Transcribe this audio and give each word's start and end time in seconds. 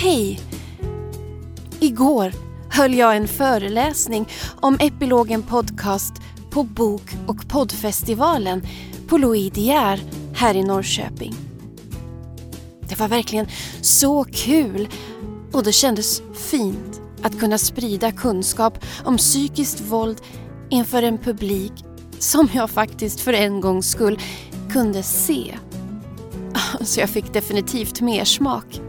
Hej! 0.00 0.40
Igår 1.80 2.32
höll 2.70 2.94
jag 2.94 3.16
en 3.16 3.28
föreläsning 3.28 4.28
om 4.60 4.76
Epilogen 4.80 5.42
Podcast 5.42 6.12
på 6.50 6.62
Bok 6.62 7.16
och 7.26 7.48
poddfestivalen 7.48 8.62
på 9.08 9.18
Louis 9.18 9.52
De 9.52 9.60
Geer 9.60 10.00
här 10.34 10.54
i 10.54 10.62
Norrköping. 10.62 11.34
Det 12.88 12.98
var 12.98 13.08
verkligen 13.08 13.46
så 13.80 14.24
kul 14.24 14.88
och 15.52 15.62
det 15.62 15.72
kändes 15.72 16.22
fint 16.34 17.00
att 17.22 17.38
kunna 17.38 17.58
sprida 17.58 18.12
kunskap 18.12 18.84
om 19.04 19.16
psykiskt 19.16 19.80
våld 19.80 20.20
inför 20.70 21.02
en 21.02 21.18
publik 21.18 21.72
som 22.18 22.48
jag 22.52 22.70
faktiskt 22.70 23.20
för 23.20 23.32
en 23.32 23.60
gångs 23.60 23.90
skull 23.90 24.18
kunde 24.72 25.02
se. 25.02 25.58
Så 26.80 27.00
jag 27.00 27.10
fick 27.10 27.32
definitivt 27.32 28.00
mer 28.00 28.24
smak. 28.24 28.80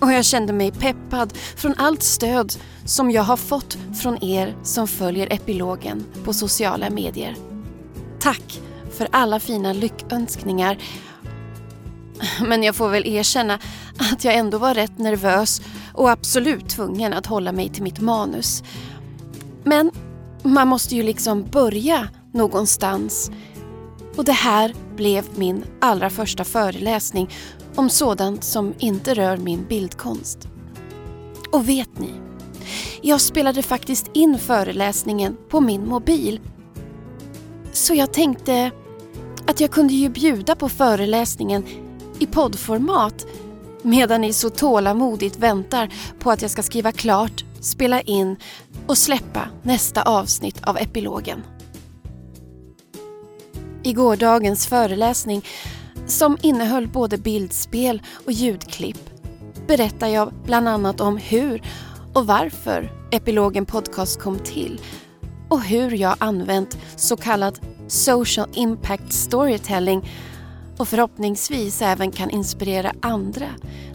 Och 0.00 0.12
jag 0.12 0.24
kände 0.24 0.52
mig 0.52 0.72
peppad 0.72 1.32
från 1.56 1.74
allt 1.76 2.02
stöd 2.02 2.52
som 2.84 3.10
jag 3.10 3.22
har 3.22 3.36
fått 3.36 3.78
från 4.02 4.24
er 4.24 4.56
som 4.62 4.88
följer 4.88 5.32
epilogen 5.32 6.04
på 6.24 6.32
sociala 6.32 6.90
medier. 6.90 7.36
Tack 8.20 8.60
för 8.92 9.08
alla 9.10 9.40
fina 9.40 9.72
lyckönskningar. 9.72 10.78
Men 12.46 12.62
jag 12.62 12.74
får 12.76 12.88
väl 12.88 13.06
erkänna 13.06 13.58
att 14.12 14.24
jag 14.24 14.34
ändå 14.34 14.58
var 14.58 14.74
rätt 14.74 14.98
nervös 14.98 15.60
och 15.94 16.10
absolut 16.10 16.68
tvungen 16.68 17.12
att 17.12 17.26
hålla 17.26 17.52
mig 17.52 17.68
till 17.68 17.82
mitt 17.82 18.00
manus. 18.00 18.62
Men 19.64 19.90
man 20.42 20.68
måste 20.68 20.96
ju 20.96 21.02
liksom 21.02 21.44
börja 21.44 22.08
någonstans. 22.32 23.30
Och 24.16 24.24
det 24.24 24.32
här 24.32 24.74
blev 24.96 25.24
min 25.34 25.64
allra 25.80 26.10
första 26.10 26.44
föreläsning 26.44 27.30
om 27.80 27.90
sådant 27.90 28.44
som 28.44 28.74
inte 28.78 29.14
rör 29.14 29.36
min 29.36 29.66
bildkonst. 29.68 30.48
Och 31.52 31.68
vet 31.68 31.98
ni? 31.98 32.10
Jag 33.02 33.20
spelade 33.20 33.62
faktiskt 33.62 34.10
in 34.12 34.38
föreläsningen 34.38 35.36
på 35.48 35.60
min 35.60 35.88
mobil. 35.88 36.40
Så 37.72 37.94
jag 37.94 38.12
tänkte 38.12 38.70
att 39.46 39.60
jag 39.60 39.70
kunde 39.70 39.94
ju 39.94 40.08
bjuda 40.08 40.56
på 40.56 40.68
föreläsningen 40.68 41.64
i 42.18 42.26
poddformat 42.26 43.26
medan 43.82 44.20
ni 44.20 44.32
så 44.32 44.50
tålamodigt 44.50 45.38
väntar 45.38 45.92
på 46.18 46.30
att 46.30 46.42
jag 46.42 46.50
ska 46.50 46.62
skriva 46.62 46.92
klart, 46.92 47.44
spela 47.60 48.00
in 48.00 48.36
och 48.86 48.98
släppa 48.98 49.48
nästa 49.62 50.02
avsnitt 50.02 50.62
av 50.64 50.78
epilogen. 50.78 51.42
I 53.82 53.92
gårdagens 53.92 54.66
föreläsning, 54.66 55.44
som 56.06 56.38
innehöll 56.42 56.88
både 56.88 57.18
bildspel 57.18 58.02
och 58.26 58.32
ljudklipp, 58.32 59.10
berättar 59.66 60.08
jag 60.08 60.32
bland 60.44 60.68
annat 60.68 61.00
om 61.00 61.16
hur 61.16 61.62
och 62.12 62.26
varför 62.26 62.92
Epilogen 63.10 63.66
Podcast 63.66 64.20
kom 64.20 64.38
till 64.38 64.80
och 65.48 65.62
hur 65.62 65.90
jag 65.90 66.16
använt 66.18 66.78
så 66.96 67.16
kallad 67.16 67.60
social 67.88 68.48
impact 68.54 69.12
storytelling 69.12 70.10
och 70.78 70.88
förhoppningsvis 70.88 71.82
även 71.82 72.10
kan 72.12 72.30
inspirera 72.30 72.92
andra 73.02 73.46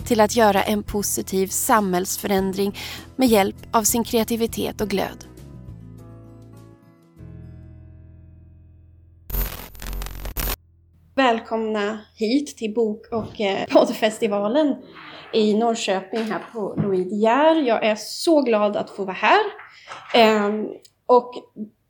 till 0.05 0.21
att 0.21 0.35
göra 0.35 0.63
en 0.63 0.83
positiv 0.83 1.47
samhällsförändring 1.47 2.77
med 3.16 3.27
hjälp 3.27 3.55
av 3.71 3.83
sin 3.83 4.03
kreativitet 4.03 4.81
och 4.81 4.89
glöd. 4.89 5.25
Välkomna 11.17 11.99
hit 12.16 12.58
till 12.58 12.73
Bok 12.73 13.08
och 13.11 13.41
eh, 13.41 13.67
poddfestivalen 13.67 14.75
i 15.33 15.53
Norrköping 15.53 16.23
här 16.23 16.41
på 16.53 16.75
Louis 16.78 17.09
De 17.09 17.16
Geer. 17.16 17.56
Jag 17.56 17.85
är 17.85 17.95
så 17.95 18.41
glad 18.41 18.78
att 18.78 18.89
få 18.89 19.03
vara 19.03 19.16
här. 19.16 19.41
Ehm, 20.13 20.67
och 21.06 21.34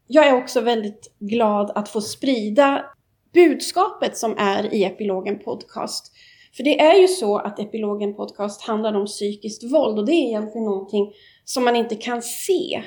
jag 0.07 0.27
är 0.27 0.33
också 0.33 0.61
väldigt 0.61 1.16
glad 1.19 1.72
att 1.75 1.89
få 1.89 2.01
sprida 2.01 2.85
budskapet 3.33 4.17
som 4.17 4.38
är 4.38 4.73
i 4.73 4.83
Epilogen 4.83 5.39
Podcast. 5.39 6.11
För 6.57 6.63
det 6.63 6.81
är 6.81 6.95
ju 7.01 7.07
så 7.07 7.38
att 7.38 7.59
Epilogen 7.59 8.16
Podcast 8.16 8.61
handlar 8.61 8.94
om 8.94 9.05
psykiskt 9.05 9.63
våld 9.63 9.99
och 9.99 10.05
det 10.05 10.11
är 10.11 10.28
egentligen 10.28 10.66
någonting 10.66 11.13
som 11.45 11.63
man 11.63 11.75
inte 11.75 11.95
kan 11.95 12.22
se 12.22 12.83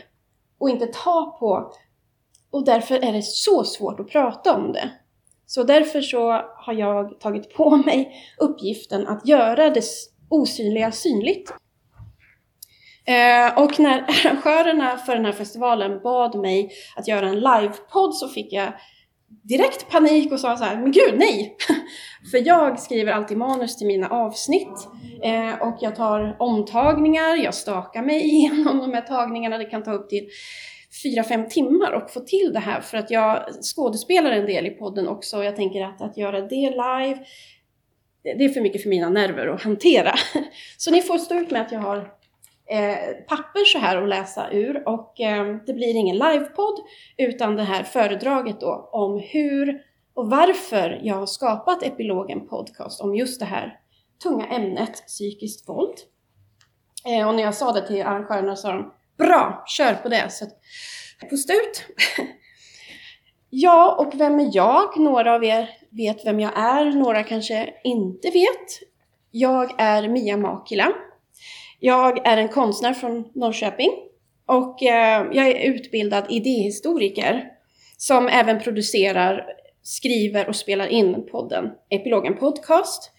och 0.59 0.71
inte 0.71 0.87
ta 0.87 1.37
på. 1.41 1.73
Och 2.51 2.65
därför 2.65 2.95
är 2.95 3.13
det 3.13 3.23
så 3.23 3.65
svårt 3.65 4.01
att 4.01 4.09
prata 4.09 4.57
om 4.57 4.73
det. 4.73 4.91
Så 5.51 5.63
därför 5.63 6.01
så 6.01 6.31
har 6.57 6.73
jag 6.73 7.21
tagit 7.21 7.55
på 7.55 7.77
mig 7.87 8.13
uppgiften 8.39 9.07
att 9.07 9.29
göra 9.29 9.71
det 9.71 9.85
osynliga 10.29 10.93
synligt. 10.93 11.53
Eh, 13.07 13.63
och 13.63 13.81
när 13.81 14.03
arrangörerna 14.09 14.97
för 14.97 15.15
den 15.15 15.25
här 15.25 15.33
festivalen 15.33 16.01
bad 16.03 16.39
mig 16.41 16.71
att 16.97 17.09
göra 17.09 17.29
en 17.29 17.41
livepodd 17.41 18.15
så 18.15 18.29
fick 18.29 18.53
jag 18.53 18.73
direkt 19.43 19.91
panik 19.91 20.33
och 20.33 20.41
sa 20.41 20.57
så 20.57 20.65
här, 20.65 20.77
men 20.77 20.93
gud 20.93 21.15
nej! 21.19 21.57
För 22.31 22.47
jag 22.47 22.81
skriver 22.81 23.13
alltid 23.13 23.37
manus 23.37 23.77
till 23.77 23.87
mina 23.87 24.09
avsnitt 24.09 24.89
eh, 25.23 25.63
och 25.63 25.77
jag 25.81 25.97
tar 25.97 26.37
omtagningar, 26.39 27.37
jag 27.37 27.55
stakar 27.55 28.03
mig 28.03 28.23
igenom 28.25 28.79
de 28.79 28.95
här 28.95 29.03
tagningarna, 29.03 29.59
det 29.59 29.65
kan 29.65 29.83
ta 29.83 29.93
upp 29.93 30.09
till 30.11 30.29
fyra 31.03 31.25
fem 31.25 31.49
timmar 31.49 31.93
och 31.93 32.11
få 32.11 32.21
till 32.21 32.53
det 32.53 32.59
här 32.59 32.81
för 32.81 32.99
att 32.99 33.11
jag 33.11 33.55
skådespelar 33.65 34.31
en 34.31 34.47
del 34.47 34.67
i 34.67 34.71
podden 34.71 35.09
också 35.09 35.39
och 35.39 35.45
jag 35.45 35.57
tänker 35.57 35.85
att, 35.85 36.03
att 36.03 36.17
göra 36.17 36.41
det 36.41 36.71
live, 36.71 37.19
det 38.23 38.45
är 38.45 38.49
för 38.49 38.61
mycket 38.61 38.83
för 38.83 38.89
mina 38.89 39.09
nerver 39.09 39.47
att 39.47 39.63
hantera. 39.63 40.15
Så 40.77 40.91
ni 40.91 41.03
får 41.03 41.19
stå 41.19 41.35
ut 41.35 41.51
med 41.51 41.63
att 41.63 41.73
jag 41.73 41.81
har 41.81 41.97
eh, 42.71 43.25
papper 43.29 43.65
så 43.65 43.79
här 43.79 44.03
att 44.03 44.09
läsa 44.09 44.51
ur 44.51 44.89
och 44.89 45.21
eh, 45.21 45.57
det 45.67 45.75
blir 45.75 45.97
ingen 45.97 46.17
livepodd 46.17 46.81
utan 47.17 47.57
det 47.57 47.63
här 47.63 47.83
föredraget 47.83 48.61
då 48.61 48.89
om 48.93 49.21
hur 49.21 49.83
och 50.15 50.31
varför 50.31 51.01
jag 51.03 51.15
har 51.15 51.27
skapat 51.27 51.83
Epilogen 51.83 52.49
Podcast 52.49 53.01
om 53.01 53.15
just 53.15 53.41
det 53.41 53.47
här 53.47 53.79
tunga 54.23 54.47
ämnet 54.47 55.07
psykiskt 55.07 55.69
våld. 55.69 55.95
Eh, 57.07 57.29
och 57.29 57.35
när 57.35 57.43
jag 57.43 57.55
sa 57.55 57.73
det 57.73 57.87
till 57.87 58.03
arrangörerna 58.03 58.57
sa 58.57 58.73
de 58.73 58.93
Bra, 59.19 59.65
kör 59.67 59.95
på 59.95 60.09
det! 60.09 60.33
Så 60.33 60.47
pusta 61.31 61.53
ut! 61.53 61.85
ja, 63.51 63.97
och 63.99 64.21
vem 64.21 64.41
är 64.41 64.51
jag? 64.53 65.01
Några 65.01 65.35
av 65.35 65.45
er 65.45 65.71
vet 65.91 66.27
vem 66.27 66.41
jag 66.41 66.59
är, 66.59 66.85
några 66.85 67.23
kanske 67.23 67.75
inte 67.85 68.31
vet. 68.31 68.89
Jag 69.31 69.81
är 69.81 70.09
Mia 70.09 70.37
Makila 70.37 70.93
jag 71.81 72.27
är 72.27 72.37
en 72.37 72.49
konstnär 72.49 72.95
från 72.95 73.31
Norrköping 73.35 73.91
och 74.47 74.83
eh, 74.83 75.27
jag 75.33 75.49
är 75.49 75.71
utbildad 75.71 76.25
idéhistoriker 76.29 77.45
som 77.97 78.29
även 78.29 78.61
producerar, 78.61 79.47
skriver 79.83 80.49
och 80.49 80.57
spelar 80.57 80.87
in 80.87 81.27
podden 81.31 81.71
Epilogen 81.91 82.37
Podcast. 82.37 83.13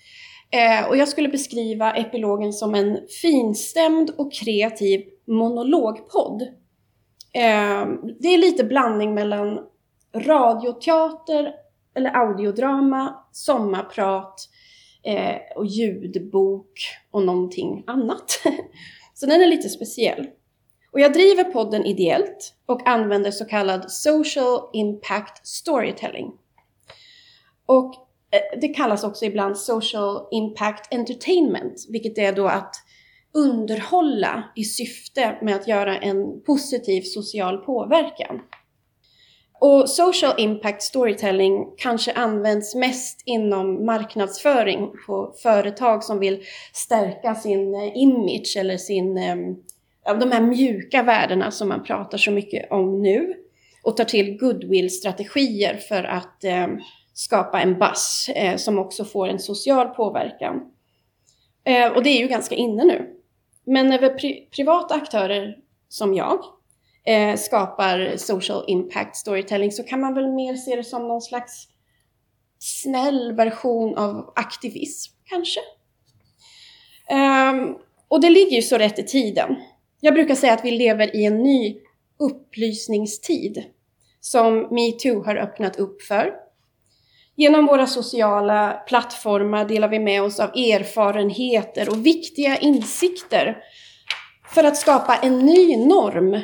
Eh, 0.51 0.87
och 0.87 0.97
jag 0.97 1.07
skulle 1.07 1.29
beskriva 1.29 1.93
Epilogen 1.93 2.53
som 2.53 2.75
en 2.75 2.99
finstämd 3.21 4.09
och 4.17 4.33
kreativ 4.33 5.05
monologpodd. 5.27 6.41
Eh, 7.33 7.87
det 8.19 8.27
är 8.27 8.37
lite 8.37 8.63
blandning 8.63 9.13
mellan 9.13 9.59
radioteater 10.15 11.53
eller 11.95 12.15
audiodrama, 12.15 13.15
sommarprat, 13.31 14.49
eh, 15.03 15.35
och 15.55 15.65
ljudbok 15.65 16.71
och 17.11 17.23
någonting 17.23 17.83
annat. 17.87 18.41
så 19.13 19.25
den 19.25 19.41
är 19.41 19.47
lite 19.47 19.69
speciell. 19.69 20.27
Och 20.91 20.99
jag 20.99 21.13
driver 21.13 21.43
podden 21.43 21.85
ideellt 21.85 22.53
och 22.65 22.87
använder 22.87 23.31
så 23.31 23.45
kallad 23.45 23.91
social 23.91 24.59
impact 24.73 25.47
storytelling. 25.47 26.31
Och 27.65 28.08
Eh, 28.31 28.59
det 28.61 28.67
kallas 28.67 29.03
också 29.03 29.25
ibland 29.25 29.57
social 29.57 30.27
impact 30.31 30.93
entertainment, 30.93 31.85
vilket 31.89 32.17
är 32.17 32.33
då 32.33 32.47
att 32.47 32.75
underhålla 33.33 34.43
i 34.55 34.63
syfte 34.63 35.37
med 35.41 35.55
att 35.55 35.67
göra 35.67 35.97
en 35.97 36.41
positiv 36.41 37.01
social 37.01 37.57
påverkan. 37.57 38.41
Och 39.61 39.89
social 39.89 40.33
impact 40.37 40.81
storytelling 40.81 41.65
kanske 41.77 42.11
används 42.11 42.75
mest 42.75 43.23
inom 43.25 43.85
marknadsföring 43.85 44.91
på 45.07 45.33
företag 45.43 46.03
som 46.03 46.19
vill 46.19 46.43
stärka 46.73 47.35
sin 47.35 47.75
eh, 47.75 47.97
image 47.97 48.57
eller 48.57 48.77
sin, 48.77 49.17
ehm, 49.17 49.55
de 50.19 50.31
här 50.31 50.41
mjuka 50.41 51.03
värdena 51.03 51.51
som 51.51 51.69
man 51.69 51.83
pratar 51.83 52.17
så 52.17 52.31
mycket 52.31 52.71
om 52.71 53.01
nu 53.01 53.33
och 53.83 53.97
tar 53.97 54.05
till 54.05 54.37
goodwill-strategier 54.37 55.77
för 55.77 56.03
att 56.03 56.43
ehm, 56.43 56.79
skapa 57.19 57.61
en 57.61 57.79
buzz 57.79 58.29
eh, 58.29 58.57
som 58.57 58.79
också 58.79 59.05
får 59.05 59.27
en 59.27 59.39
social 59.39 59.87
påverkan. 59.87 60.61
Eh, 61.63 61.91
och 61.91 62.03
det 62.03 62.09
är 62.09 62.21
ju 62.21 62.27
ganska 62.27 62.55
inne 62.55 62.83
nu. 62.83 63.15
Men 63.65 63.87
när 63.87 64.09
pri 64.09 64.49
privata 64.55 64.95
aktörer 64.95 65.57
som 65.89 66.13
jag 66.13 66.39
eh, 67.05 67.35
skapar 67.35 68.17
social 68.17 68.63
impact 68.67 69.15
storytelling 69.15 69.71
så 69.71 69.83
kan 69.83 69.99
man 70.01 70.13
väl 70.13 70.31
mer 70.31 70.55
se 70.55 70.75
det 70.75 70.83
som 70.83 71.07
någon 71.07 71.21
slags 71.21 71.67
snäll 72.59 73.33
version 73.33 73.97
av 73.97 74.33
aktivism 74.35 75.13
kanske. 75.25 75.59
Ehm, 77.09 77.75
och 78.07 78.21
det 78.21 78.29
ligger 78.29 78.55
ju 78.55 78.61
så 78.61 78.77
rätt 78.77 78.99
i 78.99 79.03
tiden. 79.03 79.55
Jag 79.99 80.13
brukar 80.13 80.35
säga 80.35 80.53
att 80.53 80.65
vi 80.65 80.71
lever 80.71 81.15
i 81.15 81.25
en 81.25 81.43
ny 81.43 81.77
upplysningstid 82.19 83.63
som 84.19 84.67
metoo 84.71 85.23
har 85.23 85.35
öppnat 85.35 85.75
upp 85.75 86.01
för. 86.01 86.48
Genom 87.39 87.65
våra 87.65 87.87
sociala 87.87 88.83
plattformar 88.87 89.65
delar 89.65 89.87
vi 89.87 89.99
med 89.99 90.23
oss 90.23 90.39
av 90.39 90.49
erfarenheter 90.49 91.89
och 91.89 92.05
viktiga 92.05 92.57
insikter 92.57 93.57
för 94.49 94.63
att 94.63 94.77
skapa 94.77 95.15
en 95.15 95.39
ny 95.39 95.77
norm 95.77 96.39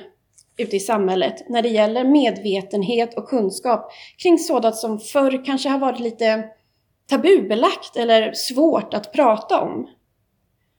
ute 0.58 0.76
i 0.76 0.80
samhället 0.80 1.50
när 1.50 1.62
det 1.62 1.70
gäller 1.70 2.04
medvetenhet 2.04 3.18
och 3.18 3.30
kunskap 3.30 3.92
kring 4.18 4.40
sådant 4.40 4.76
som 4.76 5.00
förr 5.00 5.46
kanske 5.46 5.70
har 5.70 5.80
varit 5.80 6.00
lite 6.00 6.44
tabubelagt 7.10 7.96
eller 7.96 8.34
svårt 8.34 8.94
att 8.94 9.14
prata 9.14 9.62
om. 9.62 9.88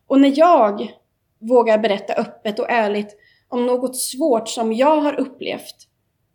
Och 0.06 0.20
när 0.20 0.32
jag 0.38 0.92
vågar 1.38 1.78
berätta 1.78 2.12
öppet 2.12 2.58
och 2.58 2.70
ärligt 2.70 3.16
om 3.48 3.66
något 3.66 3.96
svårt 3.96 4.48
som 4.48 4.72
jag 4.72 5.00
har 5.00 5.20
upplevt 5.20 5.88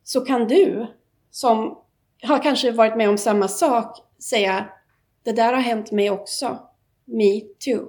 så 0.03 0.21
kan 0.21 0.47
du 0.47 0.87
som 1.31 1.80
har 2.23 2.43
kanske 2.43 2.71
varit 2.71 2.97
med 2.97 3.09
om 3.09 3.17
samma 3.17 3.47
sak 3.47 3.97
säga 4.23 4.65
det 5.23 5.31
där 5.31 5.53
har 5.53 5.61
hänt 5.61 5.91
mig 5.91 6.09
också. 6.09 6.59
Me 7.05 7.41
too. 7.65 7.87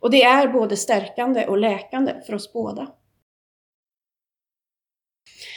Och 0.00 0.10
det 0.10 0.22
är 0.22 0.48
både 0.48 0.76
stärkande 0.76 1.46
och 1.46 1.58
läkande 1.58 2.14
för 2.26 2.34
oss 2.34 2.52
båda. 2.52 2.88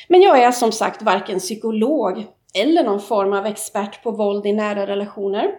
Men 0.08 0.22
jag 0.22 0.44
är 0.44 0.52
som 0.52 0.72
sagt 0.72 1.02
varken 1.02 1.40
psykolog 1.40 2.26
eller 2.54 2.84
någon 2.84 3.02
form 3.02 3.34
av 3.34 3.46
expert 3.46 4.04
på 4.04 4.12
våld 4.12 4.46
i 4.46 4.54
nära 4.54 4.88
relationer. 4.88 5.56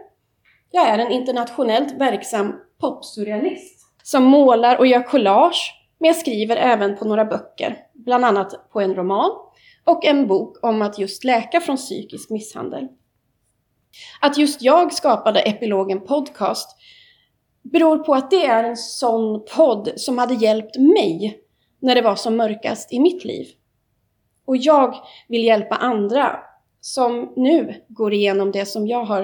Jag 0.71 0.89
är 0.89 0.99
en 0.99 1.13
internationellt 1.13 1.93
verksam 1.93 2.55
popsurrealist 2.81 3.81
som 4.03 4.25
målar 4.25 4.79
och 4.79 4.87
gör 4.87 5.03
collage, 5.03 5.75
men 5.99 6.07
jag 6.07 6.17
skriver 6.17 6.57
även 6.57 6.97
på 6.97 7.05
några 7.05 7.25
böcker, 7.25 7.77
bland 7.95 8.25
annat 8.25 8.71
på 8.73 8.81
en 8.81 8.95
roman 8.95 9.31
och 9.87 10.05
en 10.05 10.27
bok 10.27 10.65
om 10.65 10.83
att 10.83 10.99
just 10.99 11.25
läka 11.25 11.61
från 11.61 11.77
psykisk 11.77 12.31
misshandel. 12.31 12.89
Att 14.21 14.39
just 14.39 14.63
jag 14.63 14.93
skapade 14.93 15.41
Epilogen 15.41 16.01
Podcast 16.01 16.77
beror 17.63 17.99
på 17.99 18.15
att 18.15 18.31
det 18.31 18.47
är 18.47 18.65
en 18.65 18.77
sån 18.77 19.45
podd 19.57 19.93
som 19.97 20.19
hade 20.19 20.35
hjälpt 20.35 20.77
mig 20.77 21.41
när 21.81 21.95
det 21.95 22.03
var 22.03 22.17
som 22.17 22.37
mörkast 22.37 22.93
i 22.93 23.01
mitt 23.01 23.25
liv. 23.25 23.47
Och 24.45 24.57
jag 24.57 24.95
vill 25.29 25.45
hjälpa 25.45 25.75
andra 25.75 26.39
som 26.81 27.33
nu 27.37 27.75
går 27.89 28.13
igenom 28.13 28.53
det 28.53 28.67
som 28.67 28.87
jag 28.87 29.05
har, 29.05 29.23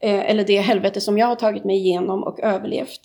eh, 0.00 0.30
eller 0.30 0.44
det 0.44 0.60
helvete 0.60 1.00
som 1.00 1.18
jag 1.18 1.26
har 1.26 1.36
tagit 1.36 1.64
mig 1.64 1.76
igenom 1.76 2.22
och 2.22 2.40
överlevt. 2.40 3.00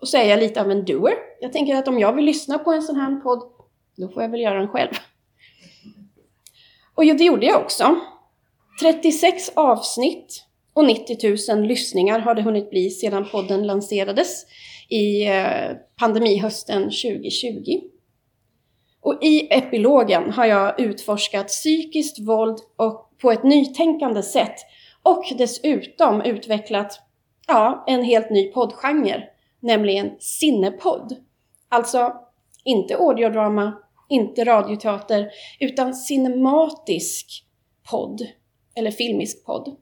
Och 0.00 0.08
så 0.08 0.16
är 0.16 0.24
jag 0.24 0.38
lite 0.38 0.60
av 0.60 0.70
en 0.70 0.84
doer. 0.84 1.14
Jag 1.40 1.52
tänker 1.52 1.76
att 1.76 1.88
om 1.88 1.98
jag 1.98 2.12
vill 2.12 2.24
lyssna 2.24 2.58
på 2.58 2.72
en 2.72 2.82
sån 2.82 2.96
här 2.96 3.20
podd, 3.20 3.42
då 3.96 4.08
får 4.08 4.22
jag 4.22 4.30
väl 4.30 4.40
göra 4.40 4.58
den 4.58 4.68
själv. 4.68 4.92
Och 6.94 7.04
det 7.04 7.24
gjorde 7.24 7.46
jag 7.46 7.62
också. 7.62 7.96
36 8.80 9.52
avsnitt 9.54 10.46
och 10.74 10.84
90 10.84 11.54
000 11.54 11.66
lyssningar 11.66 12.18
har 12.20 12.34
det 12.34 12.42
hunnit 12.42 12.70
bli 12.70 12.90
sedan 12.90 13.28
podden 13.32 13.66
lanserades 13.66 14.46
i 14.88 15.26
eh, 15.26 15.76
pandemihösten 15.98 16.82
2020. 16.82 17.80
Och 19.00 19.18
i 19.22 19.48
epilogen 19.50 20.30
har 20.30 20.46
jag 20.46 20.80
utforskat 20.80 21.48
psykiskt 21.48 22.18
våld 22.18 22.58
och 22.76 23.10
på 23.18 23.30
ett 23.32 23.44
nytänkande 23.44 24.22
sätt 24.22 24.54
och 25.02 25.24
dessutom 25.38 26.22
utvecklat 26.22 27.00
ja, 27.46 27.84
en 27.86 28.02
helt 28.02 28.30
ny 28.30 28.52
poddgenre, 28.52 29.24
nämligen 29.60 30.10
sinnepodd. 30.18 31.16
Alltså 31.68 32.12
inte 32.64 32.96
audiodrama, 32.96 33.72
inte 34.12 34.44
radioteater, 34.44 35.30
utan 35.60 35.94
cinematisk 35.94 37.44
podd, 37.90 38.26
eller 38.74 38.90
filmisk 38.90 39.44
podd. 39.44 39.76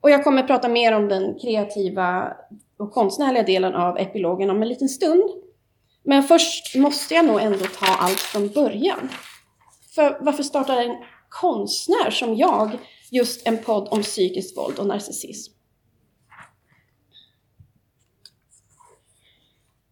Och 0.00 0.10
jag 0.10 0.24
kommer 0.24 0.42
prata 0.42 0.68
mer 0.68 0.92
om 0.92 1.08
den 1.08 1.38
kreativa 1.38 2.36
och 2.78 2.92
konstnärliga 2.92 3.42
delen 3.42 3.74
av 3.74 3.98
epilogen 3.98 4.50
om 4.50 4.62
en 4.62 4.68
liten 4.68 4.88
stund. 4.88 5.30
Men 6.02 6.22
först 6.22 6.76
måste 6.76 7.14
jag 7.14 7.24
nog 7.24 7.40
ändå 7.40 7.64
ta 7.64 7.86
allt 7.86 8.20
från 8.20 8.48
början. 8.48 9.08
För 9.94 10.18
varför 10.20 10.42
startar 10.42 10.76
en 10.76 10.96
konstnär 11.28 12.10
som 12.10 12.36
jag 12.36 12.78
just 13.10 13.46
en 13.46 13.58
podd 13.58 13.88
om 13.90 14.02
psykiskt 14.02 14.56
våld 14.56 14.78
och 14.78 14.86
narcissism? 14.86 15.52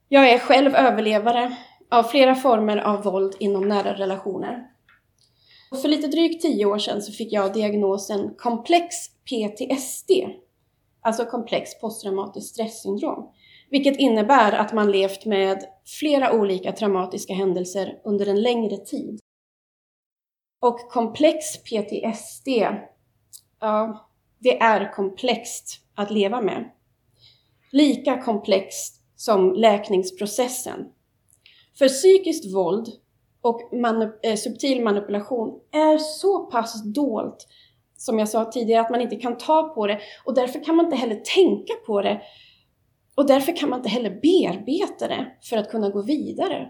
Jag 0.09 0.31
är 0.31 0.39
själv 0.39 0.75
överlevare 0.75 1.57
av 1.90 2.02
flera 2.02 2.35
former 2.35 2.76
av 2.76 3.02
våld 3.02 3.37
inom 3.40 3.69
nära 3.69 3.94
relationer. 3.94 4.67
För 5.82 5.88
lite 5.88 6.06
drygt 6.06 6.43
tio 6.43 6.67
år 6.67 6.79
sedan 6.79 7.02
så 7.02 7.12
fick 7.12 7.32
jag 7.32 7.52
diagnosen 7.52 8.35
komplex 8.38 8.94
PTSD, 9.08 10.11
alltså 11.00 11.25
komplex 11.25 11.81
posttraumatiskt 11.81 12.55
stresssyndrom, 12.55 13.32
vilket 13.70 13.96
innebär 13.96 14.52
att 14.52 14.73
man 14.73 14.90
levt 14.90 15.25
med 15.25 15.64
flera 16.00 16.32
olika 16.32 16.73
traumatiska 16.73 17.35
händelser 17.35 18.00
under 18.05 18.26
en 18.26 18.43
längre 18.43 18.76
tid. 18.76 19.20
Och 20.61 20.90
komplex 20.90 21.56
PTSD, 21.56 22.49
ja, 23.61 24.08
det 24.38 24.61
är 24.61 24.93
komplext 24.93 25.81
att 25.94 26.11
leva 26.11 26.40
med. 26.40 26.70
Lika 27.73 28.23
komplext 28.23 29.02
som 29.17 29.52
läkningsprocessen. 29.52 30.93
För 31.79 31.89
psykiskt 31.89 32.55
våld 32.55 32.89
och 33.41 33.73
manu 33.73 34.19
eh, 34.23 34.37
subtil 34.37 34.83
manipulation 34.83 35.61
är 35.73 35.99
så 35.99 36.39
pass 36.39 36.85
dolt, 36.85 37.47
som 37.97 38.19
jag 38.19 38.29
sa 38.29 38.45
tidigare, 38.45 38.81
att 38.81 38.91
man 38.91 39.01
inte 39.01 39.17
kan 39.17 39.37
ta 39.37 39.63
på 39.63 39.87
det 39.87 40.01
och 40.25 40.35
därför 40.35 40.65
kan 40.65 40.77
man 40.77 40.85
inte 40.85 40.97
heller 40.97 41.21
tänka 41.35 41.75
på 41.87 42.03
det 42.03 42.21
och 43.15 43.27
därför 43.27 43.57
kan 43.57 43.71
man 43.71 43.79
inte 43.79 43.89
heller 43.89 44.21
bearbeta 44.23 45.09
det 45.09 45.27
för 45.43 45.57
att 45.57 45.71
kunna 45.71 45.91
gå 45.91 46.03
vidare. 46.03 46.69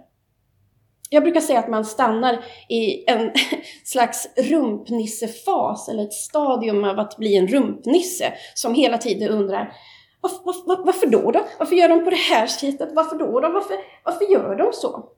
Jag 1.11 1.22
brukar 1.22 1.40
säga 1.40 1.58
att 1.58 1.70
man 1.70 1.84
stannar 1.84 2.44
i 2.69 3.11
en 3.11 3.32
slags 3.84 4.28
rumpnissefas 4.37 5.88
eller 5.88 6.02
ett 6.02 6.12
stadium 6.12 6.84
av 6.84 6.99
att 6.99 7.16
bli 7.16 7.37
en 7.37 7.46
rumpnisse 7.46 8.32
som 8.54 8.75
hela 8.75 8.99
tiden 8.99 9.28
undrar 9.28 9.73
varför, 10.20 10.66
var, 10.66 10.84
varför 10.84 11.06
då, 11.06 11.30
då? 11.30 11.40
Varför 11.58 11.76
gör 11.76 11.88
de 11.88 12.04
på 12.04 12.10
det 12.10 12.16
här 12.16 12.46
sättet? 12.46 12.88
Varför 12.92 13.18
då? 13.18 13.40
då? 13.40 13.48
Varför, 13.52 13.76
varför 14.04 14.25
gör 14.25 14.56
de 14.56 14.72
så? 14.72 15.08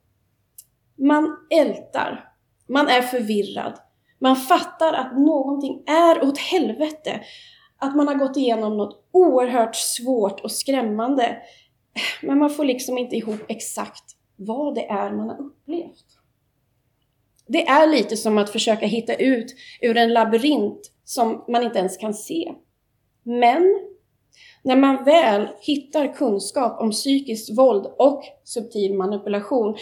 Man 0.98 1.36
ältar. 1.50 2.30
Man 2.68 2.88
är 2.88 3.02
förvirrad. 3.02 3.78
Man 4.18 4.36
fattar 4.36 4.92
att 4.92 5.18
någonting 5.18 5.82
är 5.86 6.24
åt 6.24 6.38
helvete. 6.38 7.20
Att 7.78 7.96
man 7.96 8.08
har 8.08 8.14
gått 8.14 8.36
igenom 8.36 8.76
något 8.76 9.08
oerhört 9.12 9.76
svårt 9.76 10.40
och 10.40 10.52
skrämmande. 10.52 11.36
Men 12.22 12.38
man 12.38 12.50
får 12.50 12.64
liksom 12.64 12.98
inte 12.98 13.16
ihop 13.16 13.40
exakt 13.48 14.04
vad 14.36 14.74
det 14.74 14.86
är 14.86 15.12
man 15.12 15.28
har 15.28 15.40
upplevt. 15.40 16.06
Det 17.46 17.66
är 17.66 17.86
lite 17.86 18.16
som 18.16 18.38
att 18.38 18.50
försöka 18.50 18.86
hitta 18.86 19.14
ut 19.14 19.54
ur 19.80 19.96
en 19.96 20.12
labyrint 20.12 20.92
som 21.04 21.44
man 21.48 21.62
inte 21.62 21.78
ens 21.78 21.96
kan 21.96 22.14
se. 22.14 22.52
Men 23.22 23.90
när 24.62 24.76
man 24.76 25.04
väl 25.04 25.48
hittar 25.60 26.14
kunskap 26.14 26.80
om 26.80 26.90
psykiskt 26.90 27.58
våld 27.58 27.86
och 27.98 28.22
subtil 28.44 28.94
manipulation, 28.94 29.76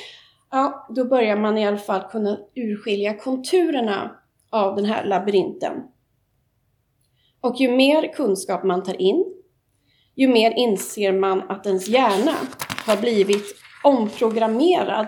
ja, 0.50 0.86
då 0.90 1.04
börjar 1.04 1.36
man 1.36 1.58
i 1.58 1.66
alla 1.66 1.78
fall 1.78 2.02
kunna 2.10 2.38
urskilja 2.54 3.14
konturerna 3.14 4.16
av 4.50 4.76
den 4.76 4.84
här 4.84 5.04
labyrinten. 5.04 5.72
Och 7.40 7.60
ju 7.60 7.70
mer 7.70 8.12
kunskap 8.12 8.64
man 8.64 8.82
tar 8.82 9.00
in, 9.00 9.24
ju 10.14 10.28
mer 10.28 10.50
inser 10.50 11.12
man 11.12 11.50
att 11.50 11.66
ens 11.66 11.88
hjärna 11.88 12.34
har 12.86 12.96
blivit 12.96 13.44
omprogrammerad 13.84 15.06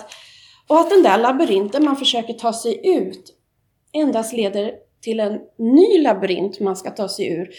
och 0.69 0.81
att 0.81 0.91
den 0.91 1.03
där 1.03 1.19
labyrinten 1.19 1.85
man 1.85 1.97
försöker 1.97 2.33
ta 2.33 2.53
sig 2.53 2.81
ut 2.85 3.37
endast 3.93 4.33
leder 4.33 4.73
till 5.01 5.21
en 5.21 5.41
ny 5.59 6.03
labyrint 6.03 6.61
man 6.61 6.77
ska 6.77 6.91
ta 6.91 7.09
sig 7.09 7.33
ur 7.33 7.51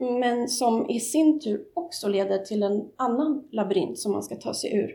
men 0.00 0.48
som 0.48 0.90
i 0.90 1.00
sin 1.00 1.40
tur 1.40 1.60
också 1.74 2.08
leder 2.08 2.38
till 2.38 2.62
en 2.62 2.82
annan 2.96 3.48
labyrint 3.52 3.98
som 3.98 4.12
man 4.12 4.22
ska 4.22 4.36
ta 4.36 4.54
sig 4.54 4.76
ur. 4.76 4.90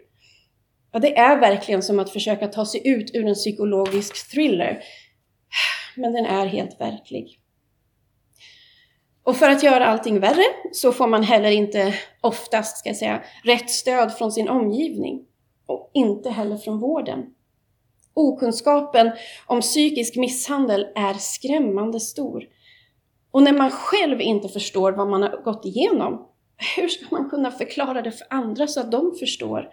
Ja, 0.91 0.99
det 0.99 1.17
är 1.17 1.39
verkligen 1.39 1.83
som 1.83 1.99
att 1.99 2.09
försöka 2.09 2.47
ta 2.47 2.65
sig 2.65 2.87
ut 2.87 3.15
ur 3.15 3.27
en 3.27 3.35
psykologisk 3.35 4.31
thriller. 4.31 4.83
Men 5.95 6.13
den 6.13 6.25
är 6.25 6.45
helt 6.45 6.81
verklig. 6.81 7.39
Och 9.23 9.35
för 9.35 9.49
att 9.49 9.63
göra 9.63 9.85
allting 9.85 10.19
värre 10.19 10.43
så 10.71 10.91
får 10.91 11.07
man 11.07 11.23
heller 11.23 11.51
inte 11.51 11.93
oftast, 12.21 12.77
ska 12.77 12.89
jag 12.89 12.97
säga, 12.97 13.23
rätt 13.43 13.69
stöd 13.69 14.17
från 14.17 14.31
sin 14.31 14.49
omgivning. 14.49 15.25
Och 15.65 15.91
inte 15.93 16.29
heller 16.29 16.57
från 16.57 16.79
vården. 16.79 17.25
Okunskapen 18.13 19.11
om 19.45 19.61
psykisk 19.61 20.15
misshandel 20.15 20.87
är 20.95 21.13
skrämmande 21.13 21.99
stor. 21.99 22.43
Och 23.35 23.43
när 23.43 23.53
man 23.53 23.71
själv 23.71 24.21
inte 24.21 24.49
förstår 24.49 24.91
vad 24.91 25.09
man 25.09 25.21
har 25.21 25.43
gått 25.43 25.65
igenom, 25.65 26.27
hur 26.75 26.87
ska 26.87 27.05
man 27.11 27.29
kunna 27.29 27.51
förklara 27.51 28.01
det 28.01 28.11
för 28.11 28.27
andra 28.29 28.67
så 28.67 28.79
att 28.79 28.91
de 28.91 29.15
förstår? 29.19 29.69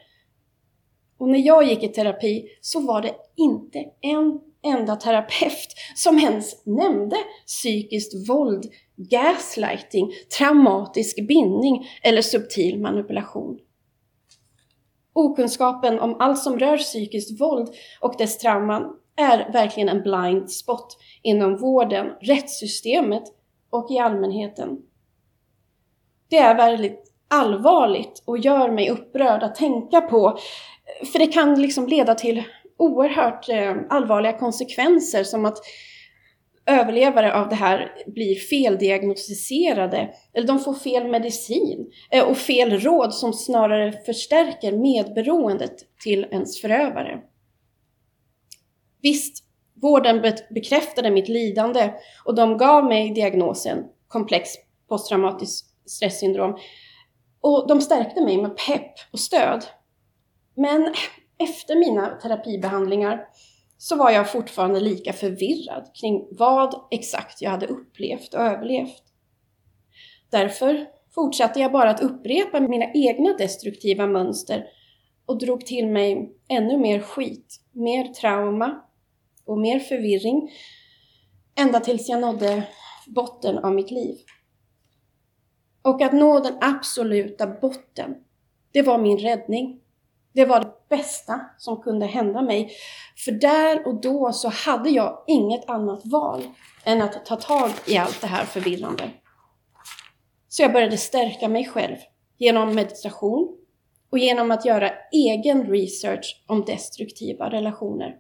Och 1.18 1.28
när 1.28 1.38
jag 1.38 1.64
gick 1.64 1.82
i 1.82 1.88
terapi 1.88 2.48
så 2.60 2.80
var 2.80 3.02
det 3.02 3.14
inte 3.36 3.84
en 4.00 4.40
enda 4.64 4.96
terapeut 4.96 5.68
som 5.94 6.18
ens 6.18 6.66
nämnde 6.66 7.16
psykiskt 7.46 8.28
våld, 8.28 8.64
gaslighting, 8.96 10.12
traumatisk 10.38 11.16
bindning 11.28 11.86
eller 12.02 12.22
subtil 12.22 12.80
manipulation. 12.80 13.58
Okunskapen 15.12 16.00
om 16.00 16.16
allt 16.18 16.38
som 16.38 16.58
rör 16.58 16.78
psykiskt 16.78 17.40
våld 17.40 17.68
och 18.00 18.14
dess 18.18 18.38
trauman 18.38 18.96
är 19.16 19.52
verkligen 19.52 19.88
en 19.88 20.02
blind 20.02 20.50
spot 20.50 20.96
inom 21.22 21.56
vården, 21.56 22.06
rättssystemet 22.20 23.24
och 23.72 23.90
i 23.90 23.98
allmänheten. 23.98 24.78
Det 26.28 26.38
är 26.38 26.54
väldigt 26.54 27.12
allvarligt 27.28 28.22
och 28.24 28.38
gör 28.38 28.70
mig 28.70 28.90
upprörd 28.90 29.42
att 29.42 29.54
tänka 29.54 30.00
på, 30.00 30.38
för 31.12 31.18
det 31.18 31.26
kan 31.26 31.62
liksom 31.62 31.86
leda 31.86 32.14
till 32.14 32.42
oerhört 32.78 33.48
eh, 33.48 33.76
allvarliga 33.88 34.38
konsekvenser 34.38 35.24
som 35.24 35.44
att 35.44 35.58
överlevare 36.66 37.34
av 37.34 37.48
det 37.48 37.54
här 37.54 37.92
blir 38.06 38.34
feldiagnostiserade, 38.34 40.10
eller 40.34 40.46
de 40.46 40.58
får 40.58 40.74
fel 40.74 41.10
medicin 41.10 41.90
eh, 42.10 42.24
och 42.24 42.36
fel 42.36 42.80
råd 42.80 43.14
som 43.14 43.32
snarare 43.32 43.92
förstärker 43.92 44.72
medberoendet 44.72 45.74
till 46.02 46.24
ens 46.24 46.60
förövare. 46.60 47.20
Visst, 49.02 49.44
vården 49.82 50.34
bekräftade 50.50 51.10
mitt 51.10 51.28
lidande 51.28 51.92
och 52.24 52.34
de 52.34 52.58
gav 52.58 52.84
mig 52.84 53.10
diagnosen 53.10 53.84
komplex 54.08 54.50
posttraumatiskt 54.88 55.90
stresssyndrom 55.90 56.58
och 57.40 57.68
de 57.68 57.80
stärkte 57.80 58.20
mig 58.20 58.42
med 58.42 58.56
pepp 58.56 58.92
och 59.12 59.20
stöd. 59.20 59.64
Men 60.54 60.94
efter 61.38 61.76
mina 61.76 62.06
terapibehandlingar 62.06 63.26
så 63.78 63.96
var 63.96 64.10
jag 64.10 64.32
fortfarande 64.32 64.80
lika 64.80 65.12
förvirrad 65.12 65.90
kring 66.00 66.28
vad 66.30 66.74
exakt 66.90 67.42
jag 67.42 67.50
hade 67.50 67.66
upplevt 67.66 68.34
och 68.34 68.40
överlevt. 68.40 69.02
Därför 70.30 70.86
fortsatte 71.14 71.60
jag 71.60 71.72
bara 71.72 71.90
att 71.90 72.02
upprepa 72.02 72.60
mina 72.60 72.92
egna 72.94 73.32
destruktiva 73.32 74.06
mönster 74.06 74.64
och 75.26 75.38
drog 75.38 75.66
till 75.66 75.86
mig 75.86 76.36
ännu 76.48 76.78
mer 76.78 77.00
skit, 77.00 77.60
mer 77.72 78.04
trauma 78.04 78.82
och 79.52 79.58
mer 79.58 79.78
förvirring 79.78 80.50
ända 81.54 81.80
tills 81.80 82.08
jag 82.08 82.20
nådde 82.20 82.62
botten 83.06 83.58
av 83.58 83.74
mitt 83.74 83.90
liv. 83.90 84.16
Och 85.82 86.02
att 86.02 86.12
nå 86.12 86.40
den 86.40 86.58
absoluta 86.60 87.46
botten, 87.46 88.14
det 88.72 88.82
var 88.82 88.98
min 88.98 89.18
räddning. 89.18 89.80
Det 90.34 90.44
var 90.44 90.60
det 90.60 90.72
bästa 90.88 91.40
som 91.58 91.82
kunde 91.82 92.06
hända 92.06 92.42
mig. 92.42 92.70
För 93.24 93.32
där 93.32 93.86
och 93.86 94.00
då 94.00 94.32
så 94.32 94.48
hade 94.48 94.90
jag 94.90 95.24
inget 95.26 95.68
annat 95.68 96.00
val 96.04 96.42
än 96.84 97.02
att 97.02 97.26
ta 97.26 97.36
tag 97.36 97.70
i 97.86 97.96
allt 97.96 98.20
det 98.20 98.26
här 98.26 98.44
förvirrande. 98.44 99.10
Så 100.48 100.62
jag 100.62 100.72
började 100.72 100.96
stärka 100.96 101.48
mig 101.48 101.64
själv 101.64 101.96
genom 102.38 102.74
meditation 102.74 103.56
och 104.10 104.18
genom 104.18 104.50
att 104.50 104.64
göra 104.64 104.90
egen 105.12 105.66
research 105.66 106.44
om 106.46 106.64
destruktiva 106.64 107.50
relationer. 107.50 108.16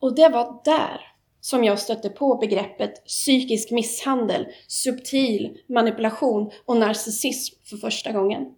Och 0.00 0.14
det 0.14 0.28
var 0.28 0.60
där 0.64 1.00
som 1.40 1.64
jag 1.64 1.78
stötte 1.78 2.08
på 2.08 2.34
begreppet 2.34 3.04
psykisk 3.06 3.70
misshandel, 3.70 4.46
subtil 4.68 5.58
manipulation 5.68 6.50
och 6.64 6.76
narcissism 6.76 7.56
för 7.64 7.76
första 7.76 8.12
gången. 8.12 8.54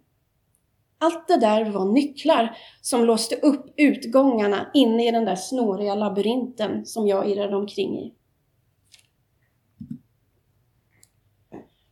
Allt 0.97 1.27
det 1.27 1.37
där 1.37 1.65
var 1.65 1.85
nycklar 1.85 2.57
som 2.81 3.05
låste 3.05 3.35
upp 3.35 3.73
utgångarna 3.77 4.71
inne 4.73 5.07
i 5.07 5.11
den 5.11 5.25
där 5.25 5.35
snåriga 5.35 5.95
labyrinten 5.95 6.85
som 6.85 7.07
jag 7.07 7.29
irrade 7.29 7.55
omkring 7.55 7.99
i. 7.99 8.13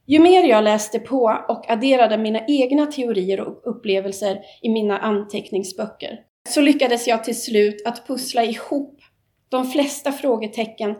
Ju 0.06 0.20
mer 0.20 0.44
jag 0.44 0.64
läste 0.64 1.00
på 1.00 1.46
och 1.48 1.70
adderade 1.70 2.18
mina 2.18 2.46
egna 2.48 2.86
teorier 2.86 3.40
och 3.40 3.62
upplevelser 3.64 4.40
i 4.62 4.70
mina 4.70 4.98
anteckningsböcker 4.98 6.20
så 6.50 6.62
lyckades 6.62 7.08
jag 7.08 7.24
till 7.24 7.42
slut 7.42 7.82
att 7.86 8.08
pussla 8.08 8.44
ihop 8.44 9.01
de 9.52 9.66
flesta 9.66 10.12
frågetecken 10.12 10.96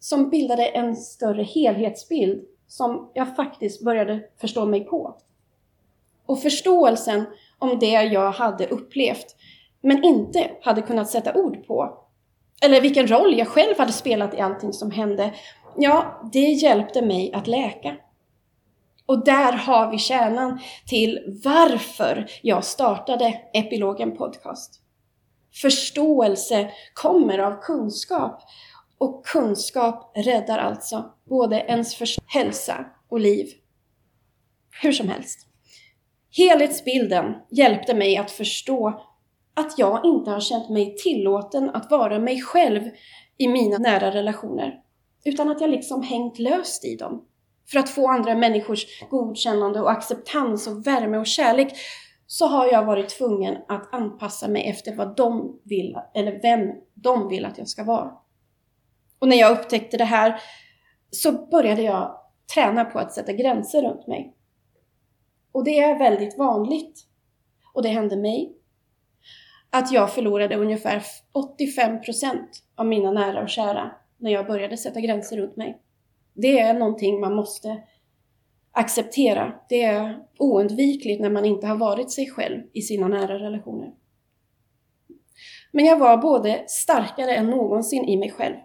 som 0.00 0.30
bildade 0.30 0.66
en 0.66 0.96
större 0.96 1.42
helhetsbild 1.42 2.44
som 2.66 3.10
jag 3.14 3.36
faktiskt 3.36 3.84
började 3.84 4.20
förstå 4.40 4.66
mig 4.66 4.84
på. 4.84 5.16
Och 6.26 6.42
förståelsen 6.42 7.24
om 7.58 7.78
det 7.78 7.90
jag 7.90 8.32
hade 8.32 8.66
upplevt, 8.66 9.36
men 9.80 10.04
inte 10.04 10.50
hade 10.62 10.82
kunnat 10.82 11.10
sätta 11.10 11.34
ord 11.34 11.66
på, 11.66 11.98
eller 12.62 12.80
vilken 12.80 13.06
roll 13.06 13.38
jag 13.38 13.48
själv 13.48 13.78
hade 13.78 13.92
spelat 13.92 14.34
i 14.34 14.40
allting 14.40 14.72
som 14.72 14.90
hände, 14.90 15.34
ja, 15.76 16.20
det 16.32 16.40
hjälpte 16.40 17.02
mig 17.02 17.32
att 17.32 17.46
läka. 17.46 17.96
Och 19.06 19.24
där 19.24 19.52
har 19.52 19.90
vi 19.90 19.98
kärnan 19.98 20.60
till 20.86 21.40
varför 21.44 22.26
jag 22.42 22.64
startade 22.64 23.40
Epilogen 23.54 24.16
Podcast. 24.16 24.83
Förståelse 25.62 26.70
kommer 26.94 27.38
av 27.38 27.62
kunskap 27.62 28.42
och 28.98 29.26
kunskap 29.26 30.12
räddar 30.16 30.58
alltså 30.58 31.14
både 31.28 31.56
ens 31.56 31.96
hälsa 32.26 32.86
och 33.08 33.20
liv. 33.20 33.46
Hur 34.82 34.92
som 34.92 35.08
helst. 35.08 35.46
Helhetsbilden 36.36 37.34
hjälpte 37.50 37.94
mig 37.94 38.16
att 38.16 38.30
förstå 38.30 39.04
att 39.54 39.78
jag 39.78 40.04
inte 40.04 40.30
har 40.30 40.40
känt 40.40 40.70
mig 40.70 40.96
tillåten 40.96 41.70
att 41.70 41.90
vara 41.90 42.18
mig 42.18 42.40
själv 42.40 42.82
i 43.38 43.48
mina 43.48 43.78
nära 43.78 44.10
relationer, 44.10 44.74
utan 45.24 45.50
att 45.50 45.60
jag 45.60 45.70
liksom 45.70 46.02
hängt 46.02 46.38
löst 46.38 46.84
i 46.84 46.96
dem. 46.96 47.24
För 47.70 47.78
att 47.78 47.90
få 47.90 48.08
andra 48.08 48.34
människors 48.34 48.86
godkännande 49.10 49.80
och 49.80 49.90
acceptans 49.90 50.66
och 50.66 50.86
värme 50.86 51.18
och 51.18 51.26
kärlek 51.26 51.72
så 52.26 52.46
har 52.46 52.66
jag 52.66 52.84
varit 52.84 53.08
tvungen 53.08 53.56
att 53.68 53.94
anpassa 53.94 54.48
mig 54.48 54.68
efter 54.68 54.94
vad 54.94 55.16
de 55.16 55.60
vill, 55.64 55.98
eller 56.14 56.40
vem 56.42 56.72
de 56.94 57.28
vill 57.28 57.44
att 57.44 57.58
jag 57.58 57.68
ska 57.68 57.84
vara. 57.84 58.12
Och 59.18 59.28
när 59.28 59.36
jag 59.36 59.58
upptäckte 59.58 59.96
det 59.96 60.04
här 60.04 60.40
så 61.10 61.32
började 61.32 61.82
jag 61.82 62.20
träna 62.54 62.84
på 62.84 62.98
att 62.98 63.12
sätta 63.12 63.32
gränser 63.32 63.82
runt 63.82 64.06
mig. 64.06 64.36
Och 65.52 65.64
det 65.64 65.78
är 65.78 65.98
väldigt 65.98 66.38
vanligt, 66.38 67.06
och 67.74 67.82
det 67.82 67.88
hände 67.88 68.16
mig, 68.16 68.56
att 69.70 69.92
jag 69.92 70.12
förlorade 70.12 70.56
ungefär 70.56 71.02
85% 71.32 72.38
av 72.74 72.86
mina 72.86 73.12
nära 73.12 73.42
och 73.42 73.48
kära 73.48 73.90
när 74.16 74.30
jag 74.30 74.46
började 74.46 74.76
sätta 74.76 75.00
gränser 75.00 75.36
runt 75.36 75.56
mig. 75.56 75.80
Det 76.34 76.60
är 76.60 76.74
någonting 76.74 77.20
man 77.20 77.34
måste 77.34 77.82
acceptera. 78.74 79.54
Det 79.68 79.82
är 79.82 80.18
oundvikligt 80.38 81.20
när 81.20 81.30
man 81.30 81.44
inte 81.44 81.66
har 81.66 81.76
varit 81.76 82.10
sig 82.10 82.30
själv 82.30 82.62
i 82.72 82.82
sina 82.82 83.08
nära 83.08 83.38
relationer. 83.38 83.92
Men 85.72 85.84
jag 85.84 85.98
var 85.98 86.16
både 86.16 86.64
starkare 86.68 87.34
än 87.34 87.46
någonsin 87.46 88.04
i 88.04 88.16
mig 88.16 88.30
själv, 88.30 88.56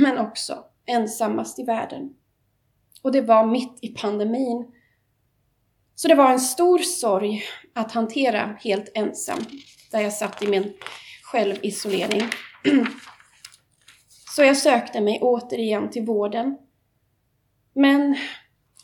men 0.00 0.18
också 0.18 0.64
ensammast 0.86 1.58
i 1.58 1.62
världen. 1.62 2.14
Och 3.02 3.12
det 3.12 3.20
var 3.20 3.46
mitt 3.46 3.78
i 3.82 3.88
pandemin. 3.88 4.66
Så 5.94 6.08
det 6.08 6.14
var 6.14 6.32
en 6.32 6.40
stor 6.40 6.78
sorg 6.78 7.42
att 7.74 7.92
hantera 7.92 8.58
helt 8.60 8.90
ensam, 8.94 9.38
där 9.92 10.00
jag 10.00 10.12
satt 10.12 10.42
i 10.42 10.46
min 10.46 10.72
självisolering. 11.22 12.22
Så 14.36 14.42
jag 14.42 14.56
sökte 14.56 15.00
mig 15.00 15.18
återigen 15.22 15.90
till 15.90 16.04
vården. 16.04 16.58
Men 17.74 18.16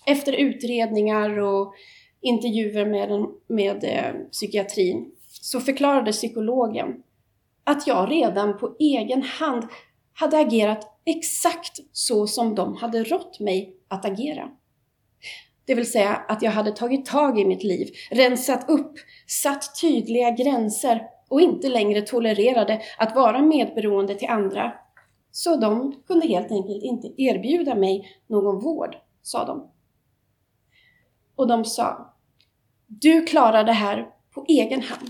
efter 0.06 0.32
utredningar 0.32 1.38
och 1.38 1.75
intervjuer 2.21 2.87
med, 2.87 3.26
med 3.47 3.85
eh, 3.85 4.30
psykiatrin 4.30 5.11
så 5.28 5.61
förklarade 5.61 6.12
psykologen 6.12 7.02
att 7.64 7.87
jag 7.87 8.11
redan 8.11 8.59
på 8.59 8.76
egen 8.78 9.23
hand 9.23 9.64
hade 10.14 10.38
agerat 10.38 11.00
exakt 11.04 11.78
så 11.92 12.26
som 12.26 12.54
de 12.54 12.76
hade 12.76 13.04
rått 13.04 13.40
mig 13.40 13.76
att 13.88 14.04
agera. 14.04 14.50
Det 15.64 15.75
vill 15.75 15.90
säga 15.90 16.14
att 16.28 16.42
jag 16.42 16.50
hade 16.50 16.73
tagit 16.73 17.06
tag 17.06 17.40
i 17.40 17.44
mitt 17.44 17.62
liv, 17.62 17.88
rensat 18.11 18.71
upp, 18.71 18.92
satt 19.26 19.80
tydliga 19.80 20.30
gränser 20.30 21.02
och 21.28 21.40
inte 21.40 21.68
längre 21.68 22.02
tolererade 22.02 22.80
att 22.99 23.14
vara 23.14 23.42
medberoende 23.42 24.14
till 24.14 24.28
andra. 24.28 24.73
Så 25.30 25.56
de 25.56 26.02
kunde 26.06 26.26
helt 26.26 26.52
enkelt 26.52 26.82
inte 26.82 27.23
erbjuda 27.23 27.75
mig 27.75 28.09
någon 28.26 28.61
vård, 28.61 28.97
sa 29.23 29.44
de. 29.44 29.72
Och 31.37 31.49
de 31.49 31.65
sa, 31.65 32.15
du 32.87 33.27
klarar 33.27 33.65
det 33.65 33.73
här 33.73 34.09
på 34.35 34.45
egen 34.49 34.83
hand. 34.83 35.09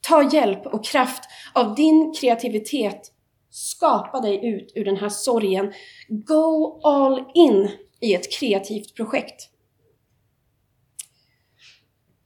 Ta 0.00 0.30
hjälp 0.32 0.66
och 0.66 0.84
kraft 0.84 1.22
av 1.54 1.74
din 1.74 2.14
kreativitet. 2.20 3.12
Skapa 3.50 4.20
dig 4.20 4.46
ut 4.48 4.72
ur 4.74 4.84
den 4.84 4.96
här 4.96 5.08
sorgen. 5.08 5.72
Go 6.08 6.80
all 6.82 7.24
in 7.34 7.70
i 8.00 8.14
ett 8.14 8.32
kreativt 8.32 8.96
projekt. 8.96 9.50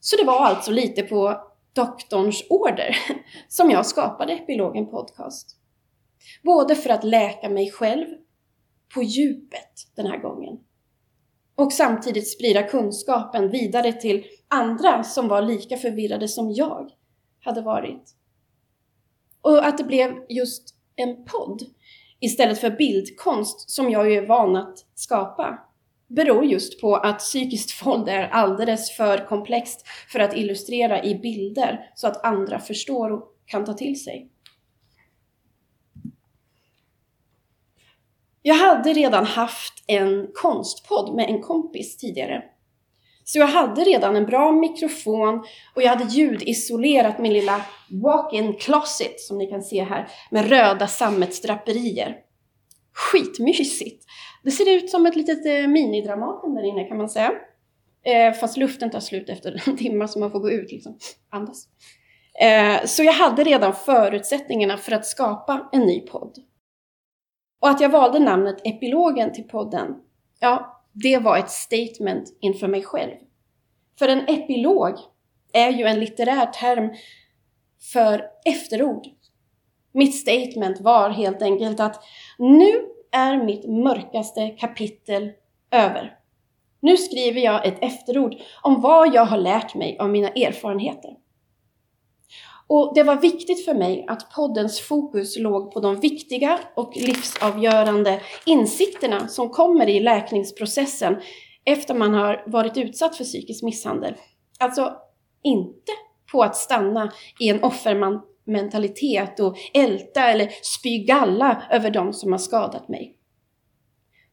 Så 0.01 0.17
det 0.17 0.25
var 0.25 0.41
alltså 0.41 0.71
lite 0.71 1.03
på 1.03 1.41
doktorns 1.73 2.45
order 2.51 2.97
som 3.49 3.71
jag 3.71 3.87
skapade 3.87 4.33
Epilogen 4.33 4.87
Podcast. 4.87 5.57
Både 6.43 6.77
för 6.77 6.91
att 6.91 7.05
läka 7.05 7.49
mig 7.49 7.71
själv 7.71 8.07
på 8.95 9.03
djupet 9.03 9.89
den 9.97 10.07
här 10.07 10.19
gången 10.19 10.59
och 11.54 11.73
samtidigt 11.73 12.32
sprida 12.32 12.62
kunskapen 12.62 13.50
vidare 13.50 13.92
till 13.92 14.25
andra 14.49 15.04
som 15.04 15.28
var 15.28 15.42
lika 15.42 15.76
förvirrade 15.76 16.28
som 16.28 16.52
jag 16.52 16.90
hade 17.40 17.61
varit. 17.61 18.16
Och 19.40 19.66
att 19.66 19.78
det 19.78 19.85
blev 19.85 20.14
just 20.28 20.75
en 20.97 21.25
podd 21.25 21.62
istället 22.21 22.59
för 22.59 22.71
bildkonst 22.71 23.71
som 23.71 23.90
jag 23.90 24.11
ju 24.11 24.16
är 24.16 24.26
van 24.26 24.56
att 24.56 24.78
skapa 24.94 25.59
beror 26.09 26.44
just 26.44 26.80
på 26.80 26.97
att 26.97 27.18
psykiskt 27.18 27.87
våld 27.87 28.09
är 28.09 28.28
alldeles 28.28 28.90
för 28.90 29.26
komplext 29.26 29.87
för 30.12 30.18
att 30.18 30.37
illustrera 30.37 31.04
i 31.04 31.14
bilder 31.14 31.90
så 31.94 32.06
att 32.06 32.25
andra 32.25 32.59
förstår 32.59 33.12
och 33.12 33.25
kan 33.47 33.64
ta 33.64 33.75
till 33.75 34.04
sig. 34.04 34.30
Jag 38.43 38.55
hade 38.55 38.93
redan 38.93 39.25
haft 39.25 39.85
en 39.87 40.29
konstpodd 40.35 41.15
med 41.15 41.29
en 41.29 41.43
kompis 41.43 41.97
tidigare. 41.97 42.43
Så 43.25 43.39
jag 43.39 43.47
hade 43.47 43.85
redan 43.85 44.17
en 44.17 44.27
bra 44.27 44.53
mikrofon 44.53 45.45
och 45.75 45.83
jag 45.83 45.89
hade 45.89 46.05
ljudisolerat 46.05 47.19
min 47.19 47.33
lilla 47.33 47.65
walk-in 47.91 48.55
closet 48.55 49.21
som 49.21 49.39
ni 49.39 49.47
kan 49.47 49.63
se 49.63 49.85
här 49.85 50.09
med 50.31 50.49
röda 50.49 50.87
sammetsdraperier. 50.87 52.17
Skitmysigt! 52.95 54.05
Det 54.43 54.51
ser 54.51 54.77
ut 54.77 54.91
som 54.91 55.07
ett 55.07 55.17
litet 55.17 55.47
eh, 55.47 55.69
minidramaten 55.69 56.55
där 56.55 56.63
inne 56.63 56.85
kan 56.85 56.97
man 56.97 57.09
säga. 57.09 57.33
Eh, 58.05 58.33
fast 58.33 58.57
luften 58.57 58.91
tar 58.91 59.01
slut 59.01 59.29
efter 59.29 59.63
en 59.69 59.77
timme 59.77 60.09
så 60.09 60.19
man 60.19 60.31
får 60.31 60.41
gå 60.41 60.51
ut 60.51 60.73
liksom, 60.73 60.99
andas. 61.31 61.69
Eh, 62.41 62.87
så 62.87 63.03
jag 63.03 63.13
hade 63.13 63.45
redan 63.45 63.75
förutsättningarna 63.75 64.77
för 64.77 64.93
att 64.93 65.07
skapa 65.07 65.69
en 65.73 65.81
ny 65.81 66.01
podd. 66.01 66.39
Och 67.62 67.69
att 67.69 67.81
jag 67.81 67.88
valde 67.88 68.19
namnet 68.19 68.57
Epilogen 68.64 69.33
till 69.33 69.45
podden, 69.45 69.95
ja, 70.40 70.83
det 70.92 71.19
var 71.19 71.38
ett 71.38 71.50
statement 71.50 72.38
inför 72.40 72.69
mig 72.69 72.83
själv. 72.83 73.14
För 73.99 74.09
en 74.09 74.28
epilog 74.28 74.95
är 75.52 75.71
ju 75.71 75.85
en 75.85 76.00
litterär 76.00 76.47
term 76.47 76.90
för 77.92 78.25
efterord. 78.45 79.07
Mitt 79.92 80.14
statement 80.14 80.81
var 80.81 81.11
helt 81.11 81.42
enkelt 81.42 81.81
att 81.81 82.02
nu 82.38 82.73
är 83.12 83.45
mitt 83.45 83.69
mörkaste 83.69 84.49
kapitel 84.49 85.31
över. 85.71 86.16
Nu 86.81 86.97
skriver 86.97 87.40
jag 87.40 87.66
ett 87.66 87.83
efterord 87.83 88.35
om 88.62 88.81
vad 88.81 89.14
jag 89.14 89.25
har 89.25 89.38
lärt 89.38 89.75
mig 89.75 89.99
av 89.99 90.11
mina 90.11 90.28
erfarenheter. 90.28 91.11
Och 92.75 92.93
det 92.95 93.02
var 93.02 93.17
viktigt 93.17 93.64
för 93.64 93.75
mig 93.75 94.05
att 94.09 94.31
poddens 94.35 94.81
fokus 94.81 95.38
låg 95.38 95.73
på 95.73 95.81
de 95.81 96.00
viktiga 96.00 96.59
och 96.76 96.97
livsavgörande 96.97 98.21
insikterna 98.47 99.29
som 99.29 99.50
kommer 99.50 99.88
i 99.88 100.00
läkningsprocessen 100.00 101.21
efter 101.64 101.95
man 101.95 102.14
har 102.14 102.45
varit 102.47 102.76
utsatt 102.76 103.17
för 103.17 103.25
psykisk 103.25 103.62
misshandel. 103.62 104.14
Alltså 104.59 104.97
inte 105.43 105.93
på 106.33 106.43
att 106.43 106.57
stanna 106.57 107.12
i 107.41 107.49
en 107.49 107.64
offermentalitet 107.64 109.41
och 109.41 109.57
älta 109.75 110.21
eller 110.21 110.49
spy 110.62 110.99
galla 110.99 111.62
över 111.71 111.91
de 111.91 112.12
som 112.12 112.33
har 112.33 112.38
skadat 112.38 112.88
mig. 112.88 113.17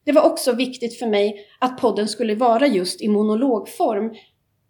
Det 0.04 0.12
var 0.12 0.22
också 0.22 0.52
viktigt 0.52 0.98
för 0.98 1.06
mig 1.06 1.46
att 1.58 1.80
podden 1.80 2.08
skulle 2.08 2.34
vara 2.34 2.66
just 2.66 3.02
i 3.02 3.08
monologform 3.08 4.14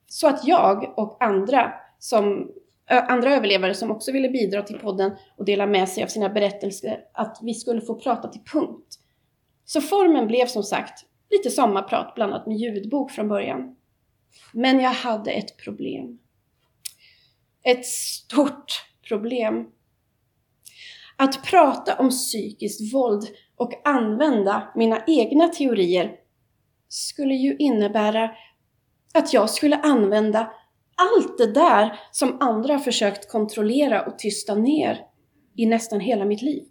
så 0.06 0.28
att 0.28 0.46
jag 0.46 0.98
och 0.98 1.24
andra 1.24 1.72
som 1.98 2.50
andra 2.90 3.34
överlevare 3.34 3.74
som 3.74 3.90
också 3.90 4.12
ville 4.12 4.28
bidra 4.28 4.62
till 4.62 4.78
podden 4.78 5.12
och 5.36 5.44
dela 5.44 5.66
med 5.66 5.88
sig 5.88 6.02
av 6.02 6.08
sina 6.08 6.28
berättelser, 6.28 7.00
att 7.12 7.38
vi 7.42 7.54
skulle 7.54 7.80
få 7.80 7.94
prata 7.94 8.28
till 8.28 8.40
punkt. 8.52 8.98
Så 9.64 9.80
formen 9.80 10.26
blev 10.26 10.46
som 10.46 10.62
sagt 10.62 11.04
lite 11.30 11.50
sommarprat 11.50 12.14
blandat 12.14 12.46
med 12.46 12.56
ljudbok 12.56 13.10
från 13.10 13.28
början. 13.28 13.76
Men 14.52 14.80
jag 14.80 14.90
hade 14.90 15.30
ett 15.30 15.56
problem. 15.56 16.18
Ett 17.62 17.86
stort 17.86 18.84
problem. 19.08 19.66
Att 21.16 21.44
prata 21.44 21.98
om 21.98 22.10
psykiskt 22.10 22.94
våld 22.94 23.24
och 23.56 23.88
använda 23.88 24.72
mina 24.76 25.02
egna 25.06 25.48
teorier 25.48 26.16
skulle 26.88 27.34
ju 27.34 27.56
innebära 27.56 28.30
att 29.14 29.32
jag 29.32 29.50
skulle 29.50 29.76
använda 29.76 30.52
allt 31.00 31.38
det 31.38 31.52
där 31.52 32.00
som 32.10 32.36
andra 32.40 32.72
har 32.72 32.80
försökt 32.80 33.30
kontrollera 33.30 34.02
och 34.06 34.18
tysta 34.18 34.54
ner 34.54 34.98
i 35.56 35.66
nästan 35.66 36.00
hela 36.00 36.24
mitt 36.24 36.42
liv. 36.42 36.64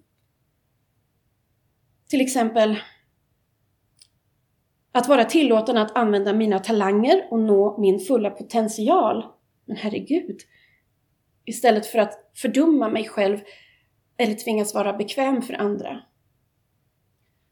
Till 2.09 2.21
exempel 2.21 2.75
att 4.91 5.07
vara 5.07 5.25
tillåten 5.25 5.77
att 5.77 5.97
använda 5.97 6.33
mina 6.33 6.59
talanger 6.59 7.27
och 7.31 7.39
nå 7.39 7.77
min 7.79 7.99
fulla 7.99 8.29
potential. 8.29 9.25
Men 9.65 9.77
herregud, 9.77 10.39
istället 11.45 11.85
för 11.85 11.99
att 11.99 12.13
fördumma 12.35 12.89
mig 12.89 13.07
själv 13.07 13.39
eller 14.17 14.33
tvingas 14.33 14.73
vara 14.73 14.93
bekväm 14.93 15.41
för 15.41 15.53
andra. 15.53 15.99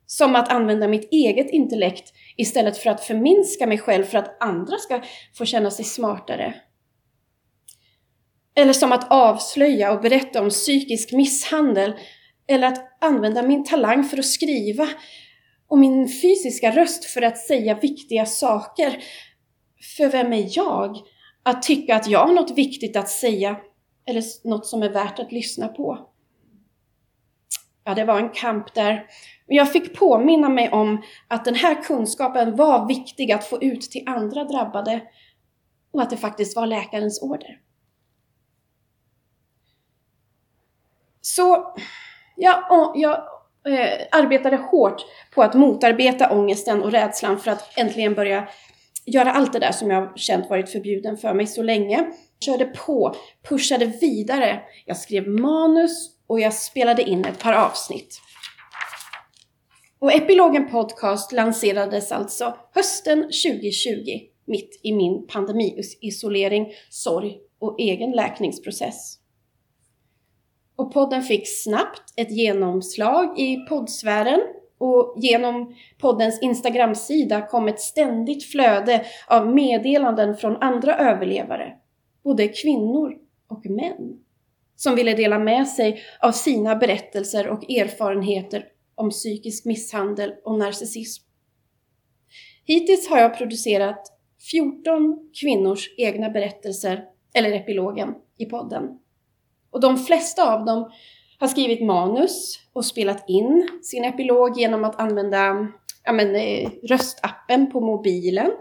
Som 0.05 0.35
att 0.35 0.51
använda 0.51 0.87
mitt 0.87 1.11
eget 1.11 1.49
intellekt 1.49 2.13
istället 2.37 2.77
för 2.77 2.89
att 2.89 3.03
förminska 3.03 3.67
mig 3.67 3.77
själv 3.77 4.03
för 4.03 4.17
att 4.17 4.43
andra 4.43 4.77
ska 4.77 5.01
få 5.37 5.45
känna 5.45 5.71
sig 5.71 5.85
smartare. 5.85 6.61
Eller 8.57 8.73
som 8.73 8.91
att 8.91 9.11
avslöja 9.11 9.91
och 9.91 10.01
berätta 10.01 10.41
om 10.41 10.49
psykisk 10.49 11.11
misshandel. 11.11 11.93
Eller 12.47 12.67
att 12.67 12.97
använda 13.01 13.43
min 13.43 13.63
talang 13.63 14.03
för 14.03 14.17
att 14.17 14.25
skriva 14.25 14.87
och 15.67 15.77
min 15.77 16.07
fysiska 16.21 16.71
röst 16.71 17.05
för 17.05 17.21
att 17.21 17.37
säga 17.37 17.79
viktiga 17.79 18.25
saker. 18.25 19.03
För 19.97 20.09
vem 20.09 20.33
är 20.33 20.47
jag 20.49 20.97
att 21.43 21.63
tycka 21.63 21.95
att 21.95 22.07
jag 22.07 22.27
har 22.27 22.33
något 22.33 22.57
viktigt 22.57 22.95
att 22.95 23.09
säga 23.09 23.57
eller 24.05 24.23
något 24.47 24.65
som 24.65 24.83
är 24.83 24.89
värt 24.89 25.19
att 25.19 25.31
lyssna 25.31 25.67
på? 25.67 26.09
Ja, 27.83 27.93
det 27.95 28.03
var 28.03 28.19
en 28.19 28.29
kamp 28.29 28.73
där. 28.73 29.05
Jag 29.47 29.71
fick 29.71 29.99
påminna 29.99 30.49
mig 30.49 30.69
om 30.71 31.01
att 31.27 31.45
den 31.45 31.55
här 31.55 31.83
kunskapen 31.83 32.55
var 32.55 32.87
viktig 32.87 33.31
att 33.31 33.45
få 33.45 33.63
ut 33.63 33.81
till 33.81 34.03
andra 34.07 34.43
drabbade 34.43 35.01
och 35.93 36.01
att 36.01 36.09
det 36.09 36.17
faktiskt 36.17 36.55
var 36.55 36.67
läkarens 36.67 37.21
order. 37.21 37.59
Så 41.35 41.73
jag, 42.35 42.63
jag 42.95 43.13
eh, 43.67 44.07
arbetade 44.11 44.57
hårt 44.57 45.05
på 45.35 45.43
att 45.43 45.53
motarbeta 45.53 46.31
ångesten 46.31 46.83
och 46.83 46.91
rädslan 46.91 47.39
för 47.39 47.51
att 47.51 47.77
äntligen 47.77 48.13
börja 48.13 48.47
göra 49.05 49.31
allt 49.31 49.53
det 49.53 49.59
där 49.59 49.71
som 49.71 49.91
jag 49.91 50.19
känt 50.19 50.49
varit 50.49 50.69
förbjuden 50.69 51.17
för 51.17 51.33
mig 51.33 51.47
så 51.47 51.63
länge. 51.63 52.07
Körde 52.45 52.65
på, 52.65 53.15
pushade 53.49 53.85
vidare. 53.85 54.61
Jag 54.85 54.97
skrev 54.97 55.27
manus 55.27 56.09
och 56.27 56.39
jag 56.39 56.53
spelade 56.53 57.03
in 57.03 57.25
ett 57.25 57.39
par 57.39 57.53
avsnitt. 57.53 58.21
Och 59.99 60.13
Epilogen 60.13 60.69
Podcast 60.69 61.31
lanserades 61.31 62.11
alltså 62.11 62.57
hösten 62.75 63.21
2020, 63.21 64.19
mitt 64.45 64.79
i 64.83 64.93
min 64.93 65.27
pandemiisolering, 65.27 66.67
sorg 66.89 67.37
och 67.59 67.79
egen 67.79 68.11
läkningsprocess. 68.11 69.26
Och 70.77 70.93
podden 70.93 71.23
fick 71.23 71.43
snabbt 71.63 72.13
ett 72.15 72.31
genomslag 72.31 73.39
i 73.39 73.55
poddsfären 73.55 74.39
och 74.77 75.15
genom 75.17 75.75
poddens 75.97 76.41
Instagram-sida 76.41 77.41
kom 77.41 77.67
ett 77.67 77.79
ständigt 77.79 78.51
flöde 78.51 79.05
av 79.27 79.55
meddelanden 79.55 80.37
från 80.37 80.57
andra 80.57 80.97
överlevare, 80.97 81.73
både 82.23 82.47
kvinnor 82.47 83.17
och 83.49 83.65
män, 83.65 84.19
som 84.75 84.95
ville 84.95 85.13
dela 85.13 85.39
med 85.39 85.67
sig 85.67 86.01
av 86.19 86.31
sina 86.31 86.75
berättelser 86.75 87.47
och 87.47 87.71
erfarenheter 87.71 88.65
om 88.95 89.09
psykisk 89.09 89.65
misshandel 89.65 90.33
och 90.43 90.57
narcissism. 90.59 91.23
Hittills 92.65 93.09
har 93.09 93.17
jag 93.19 93.37
producerat 93.37 94.13
14 94.51 95.29
kvinnors 95.41 95.89
egna 95.97 96.29
berättelser, 96.29 97.05
eller 97.33 97.51
epilogen, 97.51 98.15
i 98.37 98.45
podden. 98.45 98.99
Och 99.77 99.81
de 99.81 99.97
flesta 99.97 100.53
av 100.53 100.65
dem 100.65 100.91
har 101.39 101.47
skrivit 101.47 101.85
manus 101.85 102.59
och 102.73 102.85
spelat 102.85 103.29
in 103.29 103.69
sin 103.83 104.03
epilog 104.03 104.57
genom 104.57 104.83
att 104.83 104.99
använda 104.99 105.67
ja, 106.03 106.11
men, 106.11 106.35
eh, 106.35 106.69
röstappen 106.83 107.71
på 107.71 107.79
mobilen. 107.79 108.51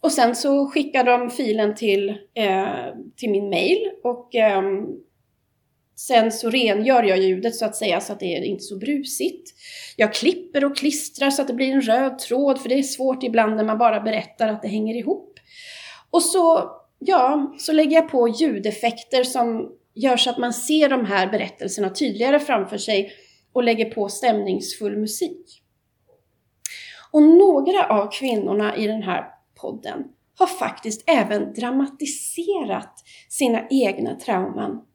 Och 0.00 0.12
sen 0.12 0.34
så 0.34 0.66
skickar 0.66 1.04
de 1.04 1.30
filen 1.30 1.74
till, 1.74 2.08
eh, 2.34 2.94
till 3.16 3.30
min 3.30 3.50
mail 3.50 3.90
och 4.04 4.34
eh, 4.34 4.62
sen 5.96 6.32
så 6.32 6.50
rengör 6.50 7.02
jag 7.02 7.18
ljudet 7.18 7.54
så 7.54 7.64
att 7.64 7.76
säga 7.76 8.00
så 8.00 8.12
att 8.12 8.20
det 8.20 8.36
är 8.36 8.44
inte 8.44 8.64
så 8.64 8.78
brusigt. 8.78 9.50
Jag 9.96 10.14
klipper 10.14 10.64
och 10.64 10.76
klistrar 10.76 11.30
så 11.30 11.42
att 11.42 11.48
det 11.48 11.54
blir 11.54 11.72
en 11.72 11.82
röd 11.82 12.18
tråd 12.18 12.60
för 12.60 12.68
det 12.68 12.78
är 12.78 12.82
svårt 12.82 13.22
ibland 13.22 13.56
när 13.56 13.64
man 13.64 13.78
bara 13.78 14.00
berättar 14.00 14.48
att 14.48 14.62
det 14.62 14.68
hänger 14.68 14.94
ihop. 14.94 15.38
Och 16.10 16.22
så 16.22 16.70
ja, 16.98 17.54
så 17.58 17.72
lägger 17.72 17.96
jag 17.96 18.08
på 18.08 18.28
ljudeffekter 18.28 19.24
som 19.24 19.72
gör 19.94 20.16
så 20.16 20.30
att 20.30 20.38
man 20.38 20.52
ser 20.52 20.88
de 20.88 21.04
här 21.04 21.30
berättelserna 21.30 21.90
tydligare 21.90 22.40
framför 22.40 22.78
sig 22.78 23.12
och 23.52 23.62
lägger 23.62 23.90
på 23.90 24.08
stämningsfull 24.08 24.96
musik. 24.96 25.62
Och 27.12 27.22
några 27.22 27.86
av 27.86 28.10
kvinnorna 28.12 28.76
i 28.76 28.86
den 28.86 29.02
här 29.02 29.24
podden 29.60 30.04
har 30.38 30.46
faktiskt 30.46 31.04
även 31.06 31.52
dramatiserat 31.52 32.94
sina 33.28 33.66
egna 33.70 34.14
trauman. 34.14 34.86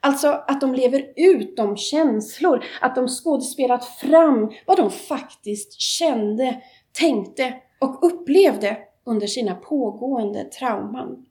Alltså 0.00 0.28
att 0.28 0.60
de 0.60 0.74
lever 0.74 1.12
ut 1.16 1.56
de 1.56 1.76
känslor, 1.76 2.64
att 2.80 2.94
de 2.94 3.08
skådespelat 3.08 3.84
fram 3.84 4.52
vad 4.66 4.76
de 4.76 4.90
faktiskt 4.90 5.80
kände, 5.80 6.62
tänkte 6.92 7.54
och 7.80 8.06
upplevde 8.06 8.78
under 9.04 9.26
sina 9.26 9.54
pågående 9.54 10.44
trauman. 10.44 11.26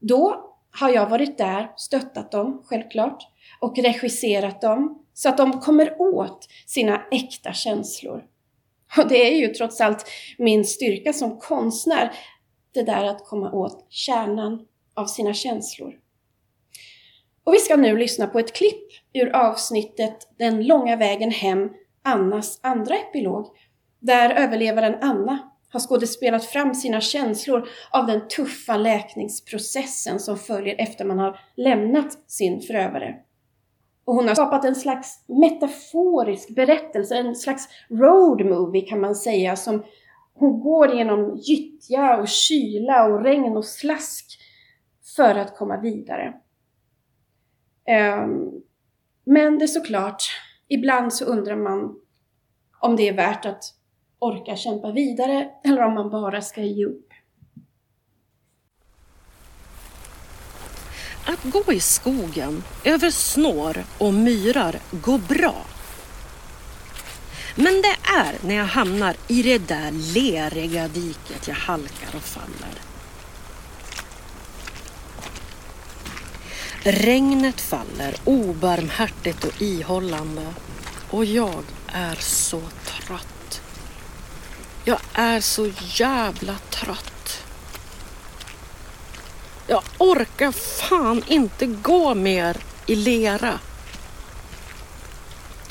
Då 0.00 0.47
har 0.70 0.90
jag 0.90 1.08
varit 1.08 1.38
där, 1.38 1.72
stöttat 1.76 2.32
dem 2.32 2.62
självklart, 2.64 3.22
och 3.60 3.78
regisserat 3.78 4.60
dem 4.60 5.04
så 5.14 5.28
att 5.28 5.36
de 5.36 5.60
kommer 5.60 6.00
åt 6.00 6.48
sina 6.66 7.02
äkta 7.10 7.52
känslor. 7.52 8.24
Och 8.96 9.08
det 9.08 9.32
är 9.32 9.36
ju 9.36 9.48
trots 9.48 9.80
allt 9.80 10.04
min 10.38 10.64
styrka 10.64 11.12
som 11.12 11.38
konstnär, 11.38 12.12
det 12.74 12.82
där 12.82 13.04
att 13.04 13.24
komma 13.24 13.52
åt 13.52 13.86
kärnan 13.88 14.66
av 14.94 15.06
sina 15.06 15.34
känslor. 15.34 15.94
Och 17.44 17.54
vi 17.54 17.58
ska 17.58 17.76
nu 17.76 17.96
lyssna 17.96 18.26
på 18.26 18.38
ett 18.38 18.52
klipp 18.52 18.88
ur 19.12 19.36
avsnittet 19.36 20.28
Den 20.38 20.66
långa 20.66 20.96
vägen 20.96 21.30
hem, 21.30 21.70
Annas 22.02 22.60
andra 22.62 22.94
epilog, 22.94 23.46
där 24.00 24.30
överlevaren 24.30 24.96
Anna 25.00 25.50
har 25.70 25.80
skådespelat 25.80 26.44
fram 26.44 26.74
sina 26.74 27.00
känslor 27.00 27.68
av 27.90 28.06
den 28.06 28.28
tuffa 28.28 28.76
läkningsprocessen 28.76 30.20
som 30.20 30.38
följer 30.38 30.76
efter 30.78 31.04
man 31.04 31.18
har 31.18 31.40
lämnat 31.56 32.30
sin 32.30 32.60
förövare. 32.60 33.16
Och 34.04 34.14
hon 34.14 34.28
har 34.28 34.34
skapat 34.34 34.64
en 34.64 34.74
slags 34.74 35.24
metaforisk 35.26 36.54
berättelse, 36.54 37.16
en 37.16 37.36
slags 37.36 37.68
road 37.90 38.46
movie 38.46 38.88
kan 38.88 39.00
man 39.00 39.14
säga, 39.14 39.56
som 39.56 39.84
hon 40.34 40.60
går 40.60 40.94
genom 40.94 41.36
gyttja 41.36 42.16
och 42.16 42.28
kyla 42.28 43.04
och 43.04 43.24
regn 43.24 43.56
och 43.56 43.64
slask 43.64 44.38
för 45.16 45.34
att 45.34 45.56
komma 45.56 45.80
vidare. 45.80 46.34
Ehm, 47.86 48.50
men 49.24 49.58
det 49.58 49.64
är 49.64 49.66
såklart, 49.66 50.22
ibland 50.68 51.12
så 51.12 51.24
undrar 51.24 51.56
man 51.56 52.00
om 52.80 52.96
det 52.96 53.08
är 53.08 53.14
värt 53.14 53.46
att 53.46 53.64
orkar 54.18 54.56
kämpa 54.56 54.92
vidare 54.92 55.50
eller 55.64 55.82
om 55.82 55.94
man 55.94 56.10
bara 56.10 56.42
ska 56.42 56.60
ge 56.60 56.84
upp. 56.86 57.12
Att 61.24 61.44
gå 61.44 61.72
i 61.72 61.80
skogen, 61.80 62.64
över 62.84 63.10
snår 63.10 63.84
och 63.98 64.14
myrar 64.14 64.76
går 64.90 65.18
bra. 65.18 65.54
Men 67.54 67.82
det 67.82 67.96
är 68.18 68.46
när 68.46 68.54
jag 68.54 68.64
hamnar 68.64 69.16
i 69.28 69.42
det 69.42 69.58
där 69.58 69.90
leriga 69.90 70.88
diket 70.88 71.48
jag 71.48 71.54
halkar 71.54 72.16
och 72.16 72.22
faller. 72.22 72.74
Regnet 76.82 77.60
faller 77.60 78.14
obarmhärtigt 78.24 79.44
och 79.44 79.62
ihållande 79.62 80.46
och 81.10 81.24
jag 81.24 81.64
är 81.86 82.14
så 82.14 82.60
trött. 82.86 83.37
Jag 84.88 85.00
är 85.12 85.40
så 85.40 85.70
jävla 85.80 86.58
trött. 86.70 87.44
Jag 89.66 89.82
orkar 89.98 90.52
fan 90.52 91.22
inte 91.26 91.66
gå 91.66 92.14
mer 92.14 92.56
i 92.86 92.96
lera. 92.96 93.58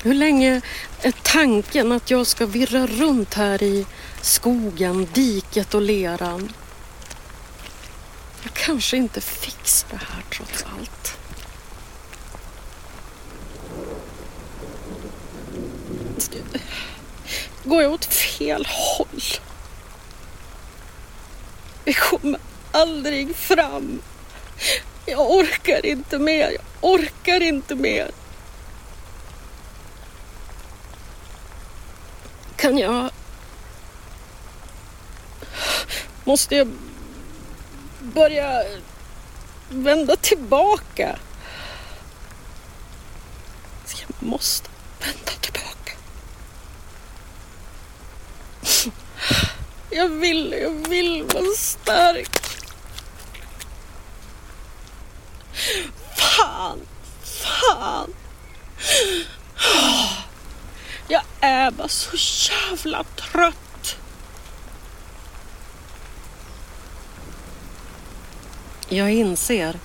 Hur 0.03 0.13
länge 0.13 0.61
är 1.01 1.13
tanken 1.23 1.91
att 1.91 2.11
jag 2.11 2.27
ska 2.27 2.45
virra 2.45 2.87
runt 2.87 3.33
här 3.33 3.63
i 3.63 3.85
skogen, 4.21 5.07
diket 5.13 5.73
och 5.73 5.81
leran? 5.81 6.53
Jag 8.43 8.53
kanske 8.53 8.97
inte 8.97 9.21
fixar 9.21 9.87
det 9.91 10.05
här 10.13 10.23
trots 10.31 10.65
allt. 10.79 11.17
Går 17.67 17.81
jag 17.83 17.91
åt 17.93 18.05
fel 18.05 18.67
håll? 18.69 19.21
Vi 21.85 21.93
kommer 21.93 22.39
aldrig 22.71 23.35
fram. 23.35 24.01
Jag 25.05 25.31
orkar 25.31 25.85
inte 25.85 26.19
mer. 26.19 26.51
Jag 26.51 26.61
orkar 26.81 27.41
inte 27.41 27.75
mer. 27.75 28.11
Kan 32.55 32.77
jag... 32.77 33.09
Måste 36.23 36.55
jag 36.55 36.71
börja 37.99 38.63
vända 39.69 40.15
tillbaka? 40.15 41.19
Jag 43.99 44.27
måste 44.27 44.69
vända 44.99 45.31
tillbaka. 45.41 45.93
Jag 49.89 50.09
vill, 50.09 50.55
jag 50.61 50.89
vill 50.89 51.23
vara 51.23 51.55
stark. 51.55 52.29
Fan, 56.15 56.79
fan. 57.23 58.13
Jag 61.07 61.21
är 61.39 61.71
bara 61.71 61.87
så 61.87 62.17
jävla 62.51 63.03
trött. 63.03 63.97
Jag 68.89 69.11
inser 69.11 69.79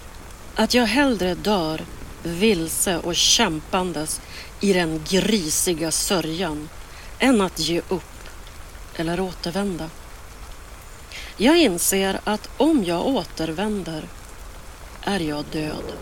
att 0.54 0.74
jag 0.74 0.86
hellre 0.86 1.34
dör 1.34 1.84
vilse 2.22 2.98
och 2.98 3.16
kämpandes 3.16 4.20
i 4.60 4.72
den 4.72 5.04
grisiga 5.08 5.90
sörjan 5.90 6.68
än 7.18 7.40
att 7.40 7.58
ge 7.58 7.82
upp 7.88 8.11
eller 8.96 9.20
återvända. 9.20 9.90
Jag 11.36 11.58
inser 11.58 12.20
att 12.24 12.50
om 12.56 12.84
jag 12.84 13.06
återvänder 13.06 14.08
är 15.02 15.20
jag 15.20 15.44
död. 15.44 15.92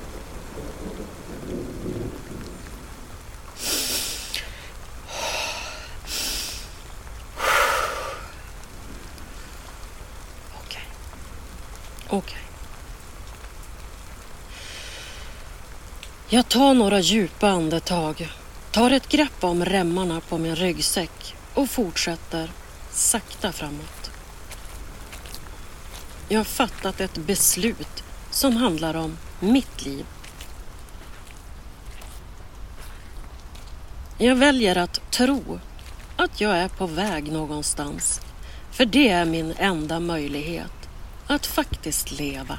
Okej. 10.54 10.82
Okej. 12.08 12.38
Jag 16.28 16.48
tar 16.48 16.74
några 16.74 17.00
djupa 17.00 17.48
andetag, 17.48 18.28
tar 18.70 18.90
ett 18.90 19.08
grepp 19.08 19.44
om 19.44 19.64
remmarna 19.64 20.20
på 20.20 20.38
min 20.38 20.56
ryggsäck 20.56 21.34
och 21.54 21.70
fortsätter 21.70 22.50
sakta 22.90 23.52
framåt. 23.52 24.10
Jag 26.28 26.38
har 26.38 26.44
fattat 26.44 27.00
ett 27.00 27.18
beslut 27.18 28.04
som 28.30 28.56
handlar 28.56 28.94
om 28.94 29.16
mitt 29.40 29.84
liv. 29.84 30.06
Jag 34.18 34.36
väljer 34.36 34.76
att 34.76 35.10
tro 35.10 35.60
att 36.16 36.40
jag 36.40 36.56
är 36.56 36.68
på 36.68 36.86
väg 36.86 37.32
någonstans. 37.32 38.20
För 38.70 38.84
det 38.84 39.08
är 39.08 39.24
min 39.24 39.54
enda 39.58 40.00
möjlighet 40.00 40.88
att 41.26 41.46
faktiskt 41.46 42.10
leva. 42.10 42.58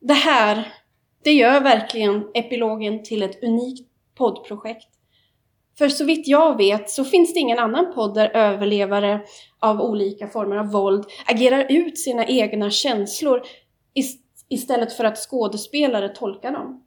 Det 0.00 0.14
här, 0.14 0.72
det 1.24 1.32
gör 1.32 1.60
verkligen 1.60 2.30
epilogen 2.34 3.02
till 3.02 3.22
ett 3.22 3.42
unikt 3.42 3.88
poddprojekt. 4.14 4.88
För 5.78 5.88
så 5.88 6.04
vitt 6.04 6.28
jag 6.28 6.56
vet 6.56 6.90
så 6.90 7.04
finns 7.04 7.34
det 7.34 7.40
ingen 7.40 7.58
annan 7.58 7.94
podd 7.94 8.14
där 8.14 8.36
överlevare 8.36 9.20
av 9.60 9.80
olika 9.80 10.28
former 10.28 10.56
av 10.56 10.70
våld 10.70 11.04
agerar 11.26 11.66
ut 11.68 11.98
sina 11.98 12.26
egna 12.26 12.70
känslor 12.70 13.42
istället 14.48 14.92
för 14.92 15.04
att 15.04 15.18
skådespelare 15.18 16.08
tolkar 16.08 16.52
dem. 16.52 16.84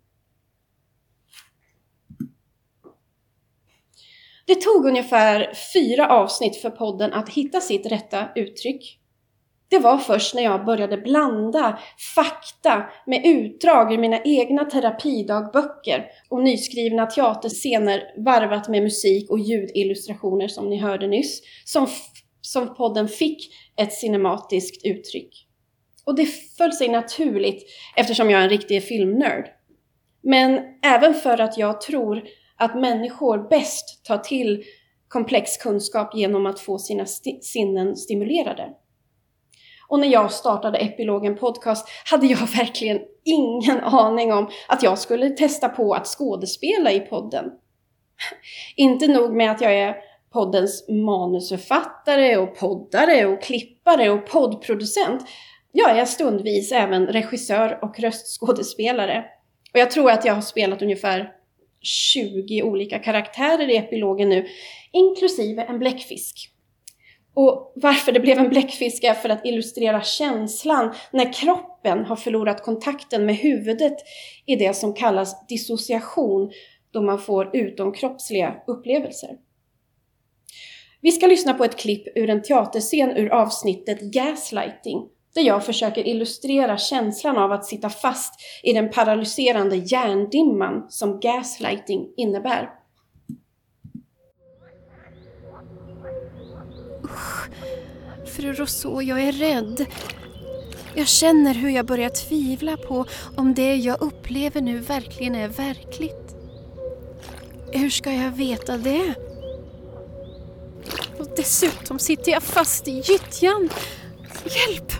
Det 4.45 4.55
tog 4.55 4.85
ungefär 4.85 5.53
fyra 5.73 6.09
avsnitt 6.09 6.55
för 6.55 6.69
podden 6.69 7.13
att 7.13 7.29
hitta 7.29 7.61
sitt 7.61 7.85
rätta 7.85 8.27
uttryck. 8.35 8.99
Det 9.69 9.79
var 9.79 9.97
först 9.97 10.35
när 10.35 10.43
jag 10.43 10.65
började 10.65 10.97
blanda 10.97 11.79
fakta 12.15 12.89
med 13.05 13.25
utdrag 13.25 13.93
ur 13.93 13.97
mina 13.97 14.21
egna 14.23 14.65
terapidagböcker 14.65 16.05
och 16.29 16.43
nyskrivna 16.43 17.05
teaterscener 17.05 18.03
varvat 18.17 18.69
med 18.69 18.83
musik 18.83 19.29
och 19.29 19.39
ljudillustrationer 19.39 20.47
som 20.47 20.69
ni 20.69 20.77
hörde 20.77 21.07
nyss, 21.07 21.41
som, 21.65 21.87
som 22.41 22.75
podden 22.75 23.07
fick 23.07 23.53
ett 23.77 23.93
cinematiskt 23.93 24.85
uttryck. 24.85 25.47
Och 26.05 26.15
det 26.15 26.25
föll 26.57 26.73
sig 26.73 26.89
naturligt 26.89 27.63
eftersom 27.95 28.29
jag 28.29 28.39
är 28.39 28.43
en 28.43 28.49
riktig 28.49 28.83
filmnörd. 28.83 29.45
Men 30.23 30.59
även 30.83 31.13
för 31.13 31.37
att 31.37 31.57
jag 31.57 31.81
tror 31.81 32.23
att 32.57 32.75
människor 32.75 33.49
bäst 33.49 34.05
tar 34.05 34.17
till 34.17 34.63
komplex 35.07 35.57
kunskap 35.57 36.15
genom 36.15 36.45
att 36.45 36.59
få 36.59 36.77
sina 36.77 37.03
st 37.03 37.39
sinnen 37.41 37.95
stimulerade. 37.95 38.69
Och 39.87 39.99
när 39.99 40.07
jag 40.07 40.31
startade 40.31 40.77
Epilogen 40.77 41.37
Podcast 41.37 41.89
hade 42.05 42.27
jag 42.27 42.47
verkligen 42.57 42.99
ingen 43.23 43.79
aning 43.79 44.33
om 44.33 44.49
att 44.67 44.83
jag 44.83 44.99
skulle 44.99 45.29
testa 45.29 45.69
på 45.69 45.93
att 45.93 46.07
skådespela 46.07 46.91
i 46.91 46.99
podden. 46.99 47.45
Inte 48.75 49.07
nog 49.07 49.35
med 49.35 49.51
att 49.51 49.61
jag 49.61 49.73
är 49.73 49.95
poddens 50.33 50.89
manusförfattare 50.89 52.37
och 52.37 52.55
poddare 52.55 53.25
och 53.25 53.41
klippare 53.41 54.09
och 54.09 54.27
poddproducent. 54.27 55.25
Jag 55.71 55.97
är 55.97 56.05
stundvis 56.05 56.71
även 56.71 57.07
regissör 57.07 57.79
och 57.81 57.99
röstskådespelare. 57.99 59.25
Och 59.73 59.79
jag 59.79 59.91
tror 59.91 60.11
att 60.11 60.25
jag 60.25 60.33
har 60.33 60.41
spelat 60.41 60.81
ungefär 60.81 61.31
20 61.81 62.63
olika 62.63 62.99
karaktärer 62.99 63.69
i 63.69 63.77
epilogen 63.77 64.29
nu, 64.29 64.47
inklusive 64.91 65.63
en 65.63 65.79
bläckfisk. 65.79 66.56
Och 67.39 67.71
varför 67.75 68.11
det 68.11 68.19
blev 68.19 68.37
en 68.37 68.49
bläckfisk 68.49 69.03
är 69.03 69.13
för 69.13 69.29
att 69.29 69.45
illustrera 69.45 70.01
känslan 70.01 70.93
när 71.11 71.33
kroppen 71.33 72.05
har 72.05 72.15
förlorat 72.15 72.63
kontakten 72.63 73.25
med 73.25 73.35
huvudet 73.35 73.93
i 74.45 74.55
det 74.55 74.73
som 74.73 74.93
kallas 74.93 75.47
dissociation, 75.47 76.51
då 76.91 77.01
man 77.01 77.19
får 77.19 77.55
utomkroppsliga 77.55 78.55
upplevelser. 78.67 79.29
Vi 81.01 81.11
ska 81.11 81.27
lyssna 81.27 81.53
på 81.53 81.63
ett 81.63 81.77
klipp 81.77 82.07
ur 82.15 82.29
en 82.29 82.41
teaterscen 82.41 83.09
ur 83.17 83.29
avsnittet 83.29 84.01
Gaslighting, 84.01 85.07
där 85.35 85.41
jag 85.41 85.65
försöker 85.65 86.07
illustrera 86.07 86.77
känslan 86.77 87.37
av 87.37 87.51
att 87.51 87.65
sitta 87.65 87.89
fast 87.89 88.33
i 88.63 88.73
den 88.73 88.89
paralyserande 88.89 89.75
hjärndimman 89.75 90.85
som 90.89 91.19
gaslighting 91.19 92.13
innebär. 92.17 92.69
Usch, 97.17 97.49
fru 98.35 98.53
Rousseau, 98.53 99.01
jag 99.01 99.21
är 99.21 99.31
rädd. 99.31 99.85
Jag 100.93 101.07
känner 101.07 101.53
hur 101.53 101.69
jag 101.69 101.85
börjar 101.85 102.09
tvivla 102.09 102.77
på 102.77 103.05
om 103.35 103.53
det 103.53 103.75
jag 103.75 104.01
upplever 104.01 104.61
nu 104.61 104.79
verkligen 104.79 105.35
är 105.35 105.47
verkligt. 105.47 106.35
Hur 107.71 107.89
ska 107.89 108.11
jag 108.13 108.31
veta 108.31 108.77
det? 108.77 109.13
Och 111.19 111.27
dessutom 111.35 111.99
sitter 111.99 112.31
jag 112.31 112.43
fast 112.43 112.87
i 112.87 112.91
gyttjan. 112.91 113.69
Hjälp! 114.45 114.93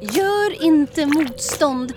Gör 0.00 0.62
inte 0.62 1.06
motstånd. 1.06 1.92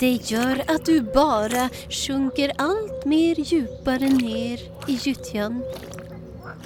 Det 0.00 0.30
gör 0.30 0.64
att 0.66 0.84
du 0.84 1.00
bara 1.00 1.68
sjunker 1.90 2.52
allt 2.58 3.04
mer 3.04 3.34
djupare 3.38 4.08
ner 4.08 4.60
i 4.88 4.98
gyttjan. 5.02 5.62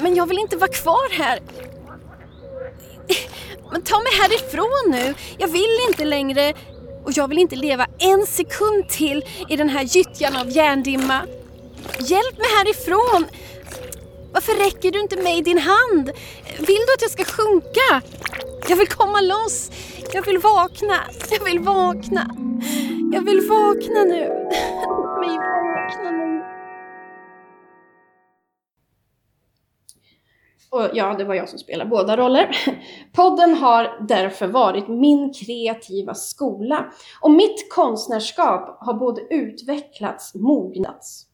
Men 0.02 0.14
jag 0.14 0.26
vill 0.26 0.38
inte 0.38 0.56
vara 0.56 0.70
kvar 0.70 1.10
här. 1.12 1.40
Men 3.72 3.82
ta 3.82 3.98
mig 3.98 4.12
härifrån 4.12 4.90
nu. 4.90 5.14
Jag 5.38 5.48
vill 5.48 5.78
inte 5.88 6.04
längre. 6.04 6.54
Och 7.04 7.12
jag 7.12 7.28
vill 7.28 7.38
inte 7.38 7.56
leva 7.56 7.86
en 7.98 8.26
sekund 8.26 8.88
till 8.88 9.24
i 9.48 9.56
den 9.56 9.68
här 9.68 9.82
gyttjan 9.82 10.36
av 10.36 10.50
järndimma. 10.50 11.20
Hjälp 12.00 12.38
mig 12.38 12.48
härifrån. 12.58 13.26
Varför 14.32 14.52
räcker 14.52 14.90
du 14.90 15.00
inte 15.00 15.16
mig 15.16 15.42
din 15.42 15.58
hand? 15.58 16.10
Vill 16.58 16.82
du 16.86 16.92
att 16.94 17.02
jag 17.02 17.10
ska 17.10 17.24
sjunka? 17.24 18.02
Jag 18.68 18.76
vill 18.76 18.88
komma 18.88 19.20
loss. 19.20 19.70
Jag 20.12 20.22
vill 20.26 20.38
vakna. 20.38 21.00
Jag 21.30 21.44
vill 21.44 21.58
vakna. 21.58 22.30
Jag 23.12 23.24
vill 23.24 23.48
vakna 23.48 24.04
nu. 24.04 24.48
Och 30.70 30.90
ja, 30.92 31.14
det 31.18 31.24
var 31.24 31.34
jag 31.34 31.48
som 31.48 31.58
spelade 31.58 31.90
båda 31.90 32.16
roller. 32.16 32.56
Podden 33.12 33.54
har 33.54 34.06
därför 34.08 34.46
varit 34.46 34.88
min 34.88 35.32
kreativa 35.32 36.14
skola 36.14 36.92
och 37.20 37.30
mitt 37.30 37.72
konstnärskap 37.72 38.78
har 38.80 38.94
både 38.94 39.20
utvecklats, 39.30 40.34
mognats. 40.34 41.24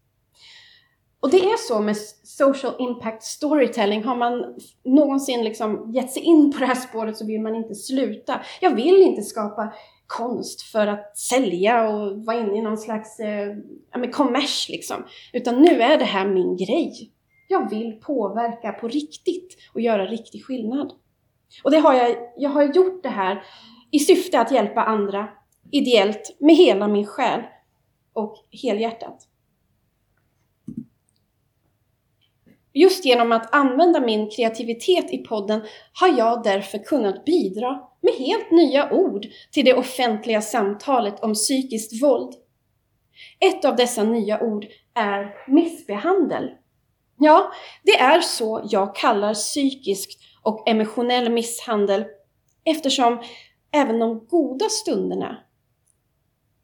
Och 1.20 1.30
det 1.30 1.40
är 1.40 1.56
så 1.56 1.80
med 1.80 1.96
social 2.24 2.72
impact 2.78 3.22
storytelling, 3.22 4.04
har 4.04 4.16
man 4.16 4.54
någonsin 4.84 5.44
liksom 5.44 5.92
gett 5.94 6.10
sig 6.10 6.22
in 6.22 6.52
på 6.52 6.58
det 6.58 6.66
här 6.66 6.74
spåret 6.74 7.16
så 7.16 7.26
vill 7.26 7.40
man 7.40 7.54
inte 7.54 7.74
sluta. 7.74 8.40
Jag 8.60 8.74
vill 8.74 9.02
inte 9.02 9.22
skapa 9.22 9.72
konst 10.06 10.62
för 10.62 10.86
att 10.86 11.18
sälja 11.18 11.88
och 11.88 12.24
vara 12.24 12.36
inne 12.36 12.58
i 12.58 12.62
någon 12.62 12.78
slags 12.78 13.20
eh, 13.20 13.56
ja, 13.92 14.10
kommers 14.12 14.68
liksom. 14.68 15.04
Utan 15.32 15.62
nu 15.62 15.82
är 15.82 15.98
det 15.98 16.04
här 16.04 16.28
min 16.28 16.56
grej. 16.56 17.13
Jag 17.54 17.70
vill 17.70 18.00
påverka 18.00 18.72
på 18.72 18.88
riktigt 18.88 19.56
och 19.74 19.80
göra 19.80 20.06
riktig 20.06 20.44
skillnad. 20.44 20.92
Och 21.64 21.70
det 21.70 21.78
har 21.78 21.94
jag, 21.94 22.16
jag 22.36 22.50
har 22.50 22.62
gjort 22.62 23.02
det 23.02 23.08
här 23.08 23.42
i 23.90 23.98
syfte 23.98 24.40
att 24.40 24.52
hjälpa 24.52 24.84
andra 24.84 25.28
ideellt 25.70 26.36
med 26.38 26.56
hela 26.56 26.88
min 26.88 27.06
själ 27.06 27.42
och 28.12 28.36
helhjärtat. 28.62 29.28
Just 32.72 33.04
genom 33.04 33.32
att 33.32 33.54
använda 33.54 34.00
min 34.00 34.30
kreativitet 34.30 35.12
i 35.12 35.18
podden 35.18 35.62
har 35.92 36.18
jag 36.18 36.42
därför 36.42 36.78
kunnat 36.78 37.24
bidra 37.24 37.80
med 38.00 38.14
helt 38.14 38.50
nya 38.50 38.92
ord 38.92 39.26
till 39.50 39.64
det 39.64 39.74
offentliga 39.74 40.40
samtalet 40.40 41.20
om 41.20 41.34
psykiskt 41.34 42.02
våld. 42.02 42.34
Ett 43.40 43.64
av 43.64 43.76
dessa 43.76 44.02
nya 44.02 44.40
ord 44.40 44.66
är 44.94 45.34
missbehandel. 45.48 46.50
Ja, 47.24 47.52
det 47.82 47.98
är 47.98 48.20
så 48.20 48.60
jag 48.70 48.94
kallar 48.94 49.34
psykisk 49.34 50.18
och 50.42 50.68
emotionell 50.68 51.32
misshandel 51.32 52.04
eftersom 52.64 53.22
även 53.72 53.98
de 53.98 54.26
goda 54.26 54.68
stunderna 54.68 55.37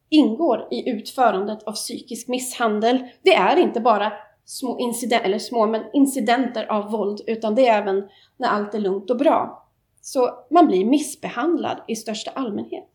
ingår 0.09 0.68
i 0.70 0.90
utförandet 0.90 1.62
av 1.62 1.73
psykisk 1.73 2.29
misshandel. 2.29 3.09
Det 3.23 3.35
är 3.35 3.57
inte 3.57 3.81
bara 3.81 4.12
små 4.44 4.79
incidenter, 4.79 5.27
eller 5.27 5.38
små, 5.38 5.66
men 5.66 5.83
incidenter 5.92 6.66
av 6.66 6.90
våld, 6.90 7.20
utan 7.27 7.55
det 7.55 7.68
är 7.68 7.83
även 7.83 8.09
när 8.37 8.49
allt 8.49 8.75
är 8.75 8.79
lugnt 8.79 9.11
och 9.11 9.16
bra. 9.16 9.68
Så 10.01 10.31
man 10.51 10.66
blir 10.66 10.85
missbehandlad 10.85 11.81
i 11.88 11.96
största 11.96 12.31
allmänhet. 12.31 12.88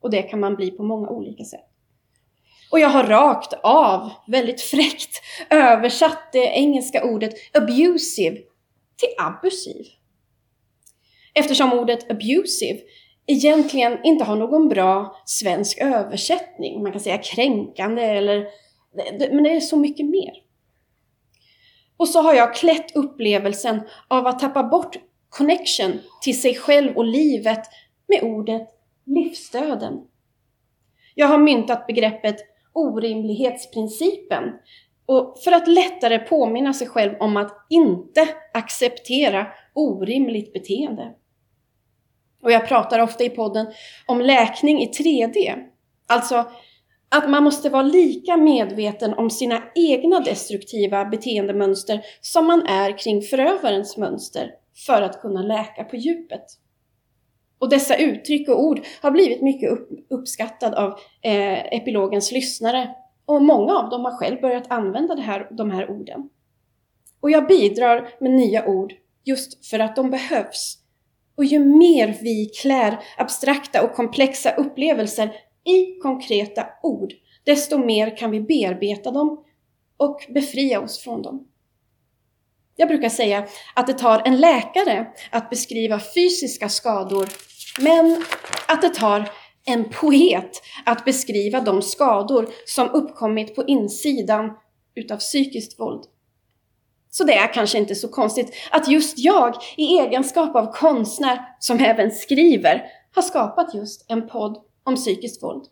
Och 0.00 0.10
det 0.10 0.22
kan 0.22 0.40
man 0.40 0.54
bli 0.54 0.70
på 0.70 0.82
många 0.82 1.08
olika 1.08 1.44
sätt. 1.44 1.75
Och 2.70 2.80
jag 2.80 2.88
har 2.88 3.04
rakt 3.04 3.52
av, 3.62 4.10
väldigt 4.26 4.60
fräckt, 4.60 5.22
översatt 5.50 6.32
det 6.32 6.44
engelska 6.44 7.04
ordet 7.04 7.34
abusive 7.52 8.36
till 8.96 9.08
abusiv. 9.18 9.86
Eftersom 11.34 11.72
ordet 11.72 12.10
abusive 12.10 12.80
egentligen 13.26 13.98
inte 14.04 14.24
har 14.24 14.36
någon 14.36 14.68
bra 14.68 15.22
svensk 15.24 15.78
översättning. 15.78 16.82
Man 16.82 16.92
kan 16.92 17.00
säga 17.00 17.18
kränkande 17.18 18.02
eller... 18.02 18.46
Men 19.30 19.42
det 19.42 19.50
är 19.50 19.60
så 19.60 19.76
mycket 19.76 20.06
mer. 20.06 20.32
Och 21.96 22.08
så 22.08 22.20
har 22.20 22.34
jag 22.34 22.54
klätt 22.54 22.96
upplevelsen 22.96 23.80
av 24.08 24.26
att 24.26 24.38
tappa 24.38 24.62
bort 24.62 24.96
connection 25.28 26.00
till 26.22 26.40
sig 26.40 26.54
själv 26.54 26.96
och 26.96 27.04
livet 27.04 27.60
med 28.08 28.22
ordet 28.22 28.68
livsdöden. 29.04 29.94
Jag 31.14 31.26
har 31.26 31.38
myntat 31.38 31.86
begreppet 31.86 32.36
orimlighetsprincipen 32.76 34.44
och 35.06 35.38
för 35.44 35.52
att 35.52 35.68
lättare 35.68 36.18
påminna 36.18 36.72
sig 36.72 36.88
själv 36.88 37.14
om 37.20 37.36
att 37.36 37.66
inte 37.70 38.28
acceptera 38.54 39.46
orimligt 39.74 40.52
beteende. 40.52 41.14
Och 42.42 42.52
jag 42.52 42.68
pratar 42.68 42.98
ofta 42.98 43.24
i 43.24 43.30
podden 43.30 43.66
om 44.06 44.20
läkning 44.20 44.82
i 44.82 44.90
3D. 44.90 45.54
Alltså 46.06 46.44
att 47.08 47.30
man 47.30 47.44
måste 47.44 47.70
vara 47.70 47.82
lika 47.82 48.36
medveten 48.36 49.14
om 49.14 49.30
sina 49.30 49.62
egna 49.74 50.20
destruktiva 50.20 51.04
beteendemönster 51.04 52.00
som 52.20 52.46
man 52.46 52.66
är 52.66 52.98
kring 52.98 53.22
förövarens 53.22 53.96
mönster 53.96 54.50
för 54.86 55.02
att 55.02 55.20
kunna 55.20 55.42
läka 55.42 55.84
på 55.84 55.96
djupet. 55.96 56.44
Och 57.58 57.68
dessa 57.68 57.96
uttryck 57.96 58.48
och 58.48 58.64
ord 58.64 58.80
har 59.02 59.10
blivit 59.10 59.42
mycket 59.42 59.70
upp, 59.70 59.88
uppskattad 60.10 60.74
av 60.74 60.90
eh, 61.22 61.74
epilogens 61.74 62.32
lyssnare 62.32 62.94
och 63.26 63.42
många 63.42 63.72
av 63.72 63.90
dem 63.90 64.04
har 64.04 64.16
själv 64.16 64.40
börjat 64.40 64.70
använda 64.70 65.14
det 65.14 65.22
här, 65.22 65.48
de 65.50 65.70
här 65.70 65.90
orden. 65.90 66.28
Och 67.20 67.30
jag 67.30 67.46
bidrar 67.46 68.08
med 68.20 68.30
nya 68.30 68.66
ord 68.66 68.92
just 69.24 69.66
för 69.66 69.78
att 69.78 69.96
de 69.96 70.10
behövs 70.10 70.78
Och 71.36 71.44
ju 71.44 71.58
mer 71.58 72.18
vi 72.22 72.46
klär 72.62 72.98
abstrakta 73.18 73.82
och 73.82 73.94
komplexa 73.94 74.54
upplevelser 74.54 75.32
i 75.64 75.98
konkreta 76.02 76.66
ord, 76.82 77.12
desto 77.44 77.78
mer 77.78 78.16
kan 78.16 78.30
vi 78.30 78.40
bearbeta 78.40 79.10
dem 79.10 79.44
och 79.96 80.26
befria 80.28 80.80
oss 80.80 80.98
från 80.98 81.22
dem. 81.22 81.48
Jag 82.76 82.88
brukar 82.88 83.08
säga 83.08 83.46
att 83.74 83.86
det 83.86 83.92
tar 83.92 84.22
en 84.24 84.40
läkare 84.40 85.06
att 85.30 85.50
beskriva 85.50 86.00
fysiska 86.14 86.68
skador, 86.68 87.28
men 87.80 88.22
att 88.68 88.82
det 88.82 88.88
tar 88.88 89.30
en 89.64 89.84
poet 89.90 90.62
att 90.84 91.04
beskriva 91.04 91.60
de 91.60 91.82
skador 91.82 92.48
som 92.66 92.90
uppkommit 92.90 93.54
på 93.54 93.64
insidan 93.66 94.50
utav 94.94 95.16
psykiskt 95.16 95.80
våld. 95.80 96.04
Så 97.10 97.24
det 97.24 97.34
är 97.34 97.52
kanske 97.52 97.78
inte 97.78 97.94
så 97.94 98.08
konstigt 98.08 98.54
att 98.70 98.88
just 98.88 99.18
jag 99.18 99.54
i 99.76 99.98
egenskap 99.98 100.56
av 100.56 100.72
konstnär 100.72 101.40
som 101.58 101.78
även 101.78 102.10
skriver 102.10 102.82
har 103.14 103.22
skapat 103.22 103.74
just 103.74 104.10
en 104.10 104.28
podd 104.28 104.56
om 104.84 104.96
psykiskt 104.96 105.42
våld. 105.42 105.64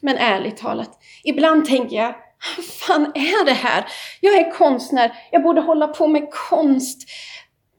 Men 0.00 0.16
ärligt 0.16 0.56
talat, 0.56 0.98
ibland 1.24 1.64
tänker 1.64 1.96
jag, 1.96 2.14
vad 2.56 2.66
fan 2.66 3.12
är 3.14 3.44
det 3.44 3.52
här? 3.52 3.84
Jag 4.20 4.34
är 4.34 4.50
konstnär, 4.50 5.12
jag 5.30 5.42
borde 5.42 5.60
hålla 5.60 5.88
på 5.88 6.06
med 6.06 6.30
konst. 6.30 7.08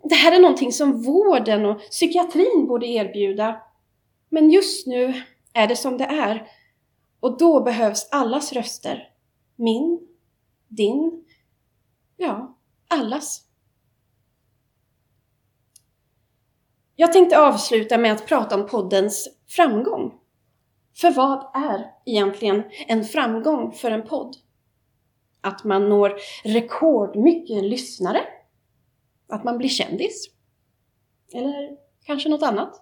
Det 0.03 0.15
här 0.15 0.31
är 0.31 0.39
någonting 0.39 0.71
som 0.71 1.01
vården 1.01 1.65
och 1.65 1.79
psykiatrin 1.79 2.67
borde 2.67 2.87
erbjuda. 2.87 3.61
Men 4.29 4.51
just 4.51 4.87
nu 4.87 5.21
är 5.53 5.67
det 5.67 5.75
som 5.75 5.97
det 5.97 6.05
är. 6.05 6.47
Och 7.19 7.37
då 7.37 7.61
behövs 7.61 8.09
allas 8.11 8.53
röster. 8.53 9.09
Min, 9.55 9.99
din, 10.67 11.25
ja, 12.17 12.57
allas. 12.87 13.45
Jag 16.95 17.13
tänkte 17.13 17.39
avsluta 17.39 17.97
med 17.97 18.11
att 18.11 18.27
prata 18.27 18.55
om 18.55 18.67
poddens 18.67 19.29
framgång. 19.47 20.13
För 20.95 21.11
vad 21.11 21.51
är 21.53 21.91
egentligen 22.05 22.63
en 22.87 23.03
framgång 23.03 23.71
för 23.71 23.91
en 23.91 24.03
podd? 24.03 24.35
Att 25.41 25.63
man 25.63 25.89
når 25.89 26.15
rekordmycket 26.43 27.63
lyssnare? 27.63 28.21
Att 29.31 29.43
man 29.43 29.57
blir 29.57 29.69
kändis? 29.69 30.25
Eller 31.33 31.77
kanske 32.05 32.29
något 32.29 32.43
annat? 32.43 32.81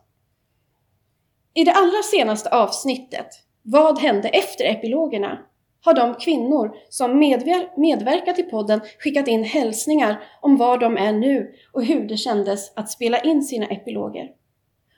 I 1.54 1.64
det 1.64 1.74
allra 1.74 2.04
senaste 2.04 2.50
avsnittet, 2.50 3.28
Vad 3.62 4.00
hände 4.00 4.30
efter 4.30 4.66
epilogerna? 4.66 5.40
har 5.82 5.94
de 5.94 6.16
kvinnor 6.16 6.72
som 6.90 7.20
medver 7.20 7.80
medverkat 7.80 8.40
i 8.40 8.44
podden 8.44 8.82
skickat 9.00 9.28
in 9.28 9.44
hälsningar 9.44 10.24
om 10.42 10.58
var 10.58 10.78
de 10.78 10.98
är 10.98 11.14
nu 11.14 11.54
och 11.74 11.86
hur 11.86 12.08
det 12.08 12.18
kändes 12.18 12.74
att 12.76 12.92
spela 12.92 13.20
in 13.20 13.44
sina 13.44 13.66
epiloger. 13.66 14.30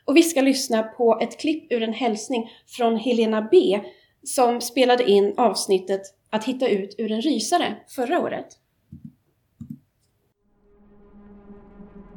Och 0.06 0.18
vi 0.18 0.24
ska 0.24 0.42
lyssna 0.42 0.84
på 0.84 1.20
ett 1.22 1.40
klipp 1.40 1.72
ur 1.72 1.84
en 1.84 1.94
hälsning 1.94 2.50
från 2.68 2.96
Helena 2.96 3.48
B 3.52 3.80
som 4.24 4.62
spelade 4.62 5.10
in 5.10 5.34
avsnittet 5.38 6.02
Att 6.30 6.44
hitta 6.44 6.68
ut 6.68 6.96
ur 6.98 7.12
en 7.12 7.22
rysare 7.22 7.76
förra 7.96 8.20
året. 8.20 8.48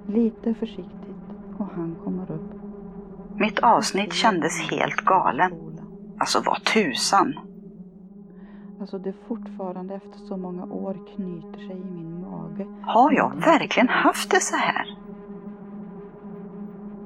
Lite 0.06 0.54
försiktigt 0.54 1.24
och 1.58 1.66
han 1.66 1.96
kommer 2.04 2.30
upp. 2.30 2.54
Mitt 3.36 3.58
avsnitt 3.58 4.12
kändes 4.12 4.70
helt 4.70 4.96
galen. 4.96 5.52
Alltså 6.18 6.42
vad 6.46 6.64
tusan. 6.64 7.34
Alltså 8.80 8.98
det 8.98 9.12
fortfarande 9.28 9.94
efter 9.94 10.18
så 10.18 10.36
många 10.36 10.64
år 10.64 10.98
knyter 11.14 11.58
sig 11.58 11.76
i 11.76 11.84
min 11.84 12.20
mage. 12.20 12.66
Har 12.82 13.12
jag 13.12 13.32
verkligen 13.34 13.88
haft 13.88 14.30
det 14.30 14.40
så 14.40 14.56
här? 14.56 14.98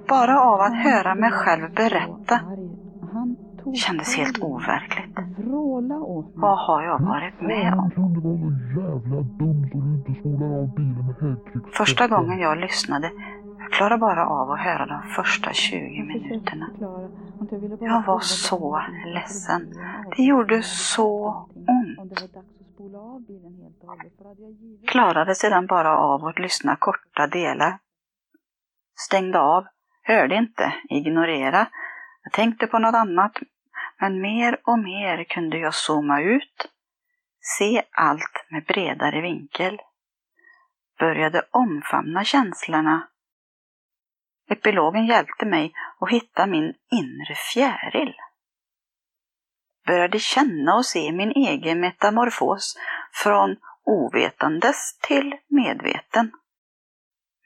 Bara 0.08 0.40
av 0.40 0.60
att 0.60 0.76
höra 0.76 1.14
mig 1.14 1.30
själv 1.30 1.74
berätta 1.74 2.40
kändes 3.74 4.16
helt 4.16 4.38
overkligt. 4.38 5.18
Vad 6.34 6.58
har 6.58 6.82
jag 6.82 6.98
varit 6.98 7.40
med 7.40 7.74
om? 7.74 7.90
Första 11.72 12.08
gången 12.08 12.38
jag 12.38 12.58
lyssnade, 12.58 13.10
jag 13.58 13.72
klarade 13.72 13.98
bara 13.98 14.26
av 14.26 14.50
att 14.50 14.60
höra 14.60 14.86
de 14.86 15.02
första 15.02 15.52
20 15.52 16.02
minuterna. 16.02 16.70
Jag 17.80 18.06
var 18.06 18.20
så 18.20 18.82
ledsen. 19.14 19.74
Det 20.16 20.22
gjorde 20.22 20.62
så 20.62 21.28
ont. 21.54 22.30
Klarade 24.86 25.34
sedan 25.34 25.66
bara 25.66 25.98
av 25.98 26.24
att 26.24 26.38
lyssna 26.38 26.76
korta 26.76 27.26
delar. 27.26 27.78
Stängde 28.96 29.40
av, 29.40 29.66
hörde 30.02 30.36
inte, 30.36 30.74
ignorera. 30.88 31.66
Jag 32.22 32.32
tänkte 32.32 32.66
på 32.66 32.78
något 32.78 32.94
annat, 32.94 33.32
men 34.00 34.20
mer 34.20 34.60
och 34.64 34.78
mer 34.78 35.24
kunde 35.24 35.58
jag 35.58 35.74
zooma 35.74 36.20
ut, 36.20 36.70
se 37.40 37.82
allt 37.90 38.46
med 38.50 38.64
bredare 38.64 39.20
vinkel. 39.20 39.78
Började 40.98 41.42
omfamna 41.50 42.24
känslorna. 42.24 43.08
Epilogen 44.50 45.06
hjälpte 45.06 45.46
mig 45.46 45.72
att 46.00 46.10
hitta 46.10 46.46
min 46.46 46.74
inre 46.90 47.34
fjäril. 47.54 48.14
Började 49.86 50.18
känna 50.18 50.74
och 50.74 50.86
se 50.86 51.12
min 51.12 51.30
egen 51.30 51.80
metamorfos 51.80 52.78
från 53.22 53.56
ovetandes 53.84 54.98
till 54.98 55.34
medveten. 55.48 56.32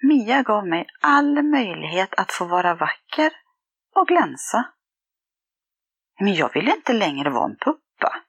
Mia 0.02 0.42
gav 0.42 0.66
mig 0.66 0.86
all 1.00 1.42
möjlighet 1.42 2.14
att 2.14 2.32
få 2.32 2.44
vara 2.44 2.74
vacker 2.74 3.32
och 3.94 4.08
glänsa. 4.08 4.64
Men 6.22 6.34
jag 6.34 6.54
ville 6.54 6.74
inte 6.74 6.92
längre 6.92 7.30
vara 7.30 7.44
en 7.44 7.56
puppa. 7.56 8.22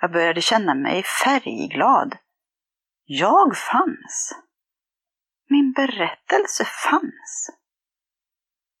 Jag 0.00 0.12
började 0.12 0.40
känna 0.40 0.74
mig 0.74 1.02
färgglad. 1.02 2.16
Jag 3.04 3.56
fanns. 3.56 4.32
Min 5.48 5.72
berättelse 5.72 6.64
fanns. 6.64 7.50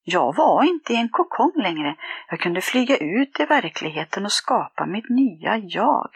Jag 0.02 0.36
var 0.36 0.64
inte 0.64 0.92
i 0.92 0.96
en 0.96 1.08
kokong 1.08 1.52
längre. 1.56 1.96
Jag 2.28 2.40
kunde 2.40 2.60
flyga 2.60 2.96
ut 2.96 3.40
i 3.40 3.44
verkligheten 3.44 4.24
och 4.24 4.32
skapa 4.32 4.86
mitt 4.86 5.08
nya 5.08 5.56
jag. 5.56 6.10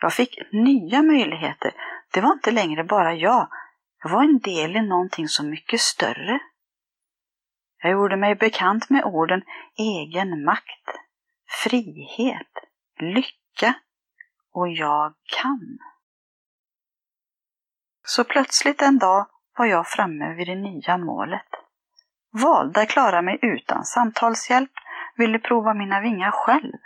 Jag 0.00 0.12
fick 0.12 0.38
nya 0.52 1.02
möjligheter. 1.02 1.72
Det 2.12 2.20
var 2.20 2.32
inte 2.32 2.50
längre 2.50 2.84
bara 2.84 3.14
jag. 3.14 3.48
Jag 4.02 4.10
var 4.10 4.22
en 4.22 4.38
del 4.38 4.76
i 4.76 4.82
någonting 4.82 5.28
så 5.28 5.44
mycket 5.44 5.80
större. 5.80 6.40
Jag 7.86 7.92
gjorde 7.92 8.16
mig 8.16 8.34
bekant 8.34 8.90
med 8.90 9.04
orden 9.04 9.42
egen 9.78 10.44
makt, 10.44 10.88
frihet, 11.62 12.52
lycka 13.00 13.74
och 14.52 14.68
jag 14.68 15.14
kan. 15.40 15.78
Så 18.06 18.24
plötsligt 18.24 18.82
en 18.82 18.98
dag 18.98 19.26
var 19.58 19.66
jag 19.66 19.86
framme 19.88 20.34
vid 20.34 20.46
det 20.46 20.54
nya 20.54 20.98
målet. 20.98 21.48
Valde 22.30 22.80
att 22.82 22.88
klara 22.88 23.22
mig 23.22 23.38
utan 23.42 23.84
samtalshjälp, 23.84 24.72
ville 25.16 25.38
prova 25.38 25.74
mina 25.74 26.00
vingar 26.00 26.30
själv. 26.30 26.78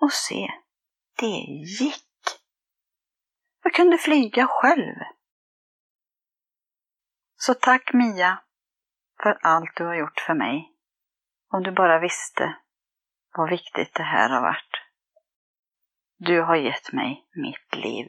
Och 0.00 0.12
se, 0.12 0.48
det 1.18 1.26
gick. 1.80 2.04
Jag 3.62 3.72
kunde 3.72 3.98
flyga 3.98 4.46
själv. 4.46 4.94
Så 7.36 7.54
tack 7.54 7.92
Mia 7.92 8.38
för 9.22 9.38
allt 9.42 9.76
du 9.76 9.84
har 9.84 9.94
gjort 9.94 10.20
för 10.26 10.34
mig. 10.34 10.72
Om 11.52 11.62
du 11.62 11.72
bara 11.72 12.00
visste 12.00 12.56
vad 13.36 13.50
viktigt 13.50 13.94
det 13.94 14.02
här 14.02 14.28
har 14.28 14.42
varit. 14.42 14.70
Du 16.18 16.42
har 16.42 16.56
gett 16.56 16.92
mig 16.92 17.28
mitt 17.34 17.84
liv. 17.84 18.08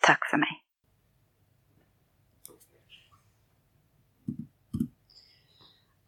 Tack 0.00 0.30
för 0.30 0.36
mig. 0.36 0.62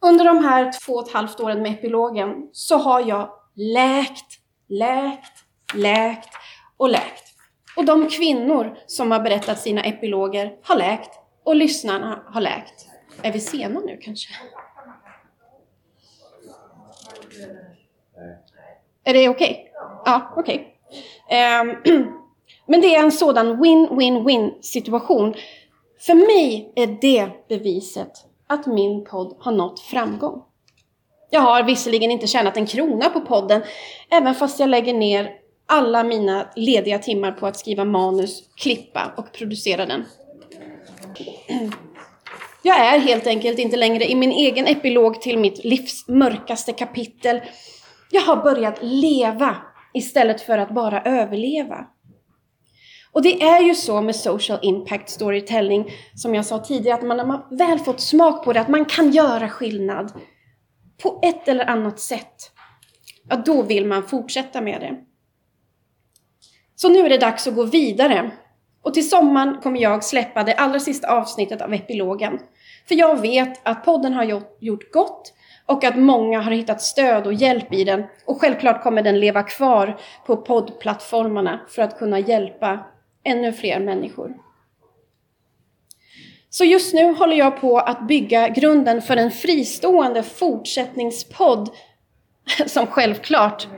Under 0.01 0.25
de 0.25 0.45
här 0.45 0.73
två 0.87 0.93
och 0.93 1.09
ett 1.09 1.15
halvt 1.15 1.41
åren 1.41 1.63
med 1.63 1.73
epilogen 1.73 2.49
så 2.53 2.79
har 2.79 3.01
jag 3.01 3.31
läkt, 3.55 4.39
läkt, 4.69 5.45
läkt 5.75 6.29
och 6.77 6.89
läkt. 6.89 7.25
Och 7.77 7.85
de 7.85 8.09
kvinnor 8.09 8.79
som 8.87 9.11
har 9.11 9.21
berättat 9.21 9.59
sina 9.59 9.83
epiloger 9.83 10.59
har 10.63 10.77
läkt 10.77 11.11
och 11.45 11.57
lyssnarna 11.57 12.23
har 12.27 12.41
läkt. 12.41 12.98
Är 13.23 13.33
vi 13.33 13.41
sena 13.41 13.81
nu 13.81 13.97
kanske? 13.97 14.33
Är 19.05 19.14
det 19.14 19.29
okej? 19.29 19.51
Okay? 19.51 19.64
Ja, 20.05 20.35
okej. 20.37 20.75
Okay. 21.27 21.61
Um, 21.61 21.77
ehm, 21.87 22.07
men 22.66 22.81
det 22.81 22.95
är 22.95 23.03
en 23.03 23.12
sådan 23.12 23.62
win-win-win 23.62 24.53
situation. 24.61 25.35
För 26.01 26.14
mig 26.14 26.73
är 26.77 26.87
det 27.01 27.31
beviset 27.49 28.12
att 28.47 28.66
min 28.66 29.05
podd 29.05 29.37
har 29.39 29.53
nått 29.53 29.81
framgång. 29.81 30.43
Jag 31.31 31.41
har 31.41 31.62
visserligen 31.62 32.11
inte 32.11 32.27
tjänat 32.27 32.57
en 32.57 32.66
krona 32.66 33.11
på 33.11 33.21
podden, 33.21 33.62
även 34.11 34.35
fast 34.35 34.61
jag 34.61 34.69
lägger 34.69 34.95
ner 34.95 35.33
alla 35.66 36.05
mina 36.05 36.49
lediga 36.57 36.99
timmar 36.99 37.33
på 37.33 37.47
att 37.47 37.57
skriva 37.57 37.85
manus, 37.85 38.43
klippa 38.57 39.12
och 39.16 39.33
producera 39.33 39.87
den. 39.87 40.05
Jag 42.63 42.95
är 42.95 42.99
helt 42.99 43.27
enkelt 43.27 43.59
inte 43.59 43.77
längre 43.77 44.05
i 44.05 44.15
min 44.15 44.33
egen 44.33 44.67
epilog 44.67 45.21
till 45.23 45.39
mitt 45.39 45.65
livs 45.65 46.09
mörkaste 46.09 46.73
kapitel. 46.73 47.41
Jag 48.11 48.23
har 48.23 48.37
börjat 48.37 48.79
leva 48.83 49.57
istället 49.95 50.41
för 50.41 50.59
att 50.59 50.75
bara 50.75 51.03
överleva. 51.03 51.87
Och 53.13 53.23
det 53.23 53.43
är 53.43 53.61
ju 53.61 53.75
så 53.75 54.01
med 54.01 54.17
social 54.17 54.59
impact 54.63 55.11
storytelling, 55.11 55.91
som 56.15 56.35
jag 56.35 56.47
sa 56.47 56.59
tidigare, 56.59 56.99
att 56.99 57.07
man 57.07 57.19
har 57.19 57.57
väl 57.57 57.79
fått 57.79 58.01
smak 58.01 58.45
på 58.45 58.53
det, 58.53 58.61
att 58.61 58.69
man 58.69 58.85
kan 58.85 59.11
göra 59.11 59.49
skillnad 59.49 60.13
på 61.03 61.21
ett 61.23 61.49
eller 61.49 61.65
annat 61.65 62.01
sätt. 62.01 62.51
Ja, 63.29 63.37
då 63.37 63.63
vill 63.63 63.87
man 63.87 64.09
fortsätta 64.09 64.61
med 64.61 64.81
det. 64.81 64.97
Så 66.75 66.89
nu 66.89 66.99
är 66.99 67.09
det 67.09 67.19
dags 67.19 67.47
att 67.47 67.55
gå 67.55 67.65
vidare. 67.65 68.31
Och 68.89 68.95
till 68.95 69.09
sommaren 69.09 69.61
kommer 69.62 69.80
jag 69.80 70.05
släppa 70.05 70.45
det 70.45 70.55
allra 70.55 70.80
sista 70.80 71.09
avsnittet 71.09 71.62
av 71.62 71.74
epilogen. 71.74 72.39
För 72.89 72.95
jag 72.95 73.20
vet 73.20 73.61
att 73.62 73.84
podden 73.84 74.12
har 74.12 74.43
gjort 74.61 74.93
gott 74.93 75.34
och 75.66 75.84
att 75.84 75.99
många 75.99 76.41
har 76.41 76.51
hittat 76.51 76.82
stöd 76.82 77.26
och 77.26 77.32
hjälp 77.32 77.72
i 77.72 77.84
den. 77.84 78.05
Och 78.24 78.41
självklart 78.41 78.82
kommer 78.82 79.03
den 79.03 79.20
leva 79.20 79.43
kvar 79.43 80.01
på 80.26 80.36
poddplattformarna 80.36 81.61
för 81.68 81.82
att 81.82 81.99
kunna 81.99 82.18
hjälpa 82.18 82.86
ännu 83.24 83.53
fler 83.53 83.80
människor. 83.80 84.34
Så 86.51 86.64
just 86.64 86.95
nu 86.95 87.14
håller 87.14 87.36
jag 87.36 87.61
på 87.61 87.78
att 87.78 88.09
bygga 88.09 88.49
grunden 88.49 89.03
för 89.03 89.16
en 89.16 89.30
fristående 89.30 90.22
fortsättningspodd 90.22 91.70
som 92.66 92.86
självklart 92.86 93.68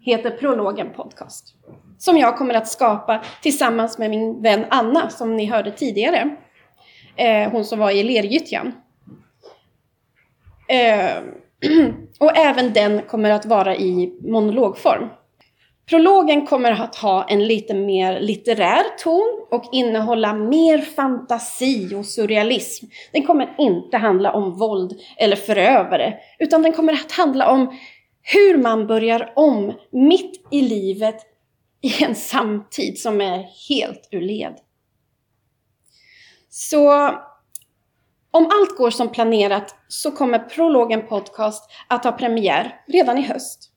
heter 0.00 0.30
Prologen 0.30 0.92
Podcast. 0.92 1.56
Som 1.98 2.18
jag 2.18 2.36
kommer 2.36 2.54
att 2.54 2.68
skapa 2.68 3.24
tillsammans 3.42 3.98
med 3.98 4.10
min 4.10 4.42
vän 4.42 4.64
Anna 4.70 5.10
som 5.10 5.36
ni 5.36 5.46
hörde 5.46 5.70
tidigare. 5.70 6.36
Eh, 7.16 7.50
hon 7.50 7.64
som 7.64 7.78
var 7.78 7.90
i 7.90 8.02
Lergyttjan. 8.02 8.72
Eh, 10.68 11.22
och 12.20 12.36
även 12.36 12.72
den 12.72 13.02
kommer 13.02 13.30
att 13.30 13.46
vara 13.46 13.76
i 13.76 14.18
monologform. 14.20 15.08
Prologen 15.88 16.46
kommer 16.46 16.72
att 16.72 16.96
ha 16.96 17.24
en 17.28 17.46
lite 17.46 17.74
mer 17.74 18.20
litterär 18.20 18.82
ton 18.98 19.46
och 19.50 19.64
innehålla 19.72 20.34
mer 20.34 20.78
fantasi 20.78 21.94
och 21.94 22.06
surrealism. 22.06 22.86
Den 23.12 23.26
kommer 23.26 23.54
inte 23.58 23.96
handla 23.96 24.32
om 24.32 24.58
våld 24.58 24.92
eller 25.16 25.36
förövare, 25.36 26.14
utan 26.38 26.62
den 26.62 26.72
kommer 26.72 26.92
att 26.92 27.12
handla 27.12 27.50
om 27.50 27.78
hur 28.22 28.58
man 28.58 28.86
börjar 28.86 29.32
om 29.36 29.72
mitt 29.90 30.46
i 30.50 30.62
livet 30.62 31.35
i 31.80 32.04
en 32.04 32.14
samtid 32.14 32.98
som 32.98 33.20
är 33.20 33.68
helt 33.68 34.08
ur 34.10 34.20
led. 34.20 34.54
Så 36.48 36.90
om 38.30 38.50
allt 38.50 38.76
går 38.76 38.90
som 38.90 39.08
planerat 39.08 39.74
så 39.88 40.10
kommer 40.10 40.38
Prologen 40.38 41.06
Podcast 41.06 41.70
att 41.88 42.04
ha 42.04 42.12
premiär 42.12 42.84
redan 42.86 43.18
i 43.18 43.22
höst. 43.22 43.70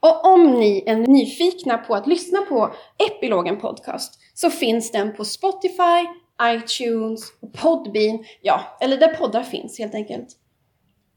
Och 0.00 0.24
om 0.24 0.50
ni 0.50 0.84
är 0.86 0.96
nyfikna 0.96 1.78
på 1.78 1.94
att 1.94 2.06
lyssna 2.06 2.40
på 2.40 2.74
Epilogen 3.08 3.60
Podcast 3.60 4.18
så 4.34 4.50
finns 4.50 4.92
den 4.92 5.16
på 5.16 5.24
Spotify, 5.24 6.06
iTunes 6.42 7.22
och 7.40 7.52
Podbean, 7.52 8.24
ja, 8.42 8.60
eller 8.80 8.96
där 8.96 9.14
poddar 9.14 9.42
finns 9.42 9.78
helt 9.78 9.94
enkelt. 9.94 10.28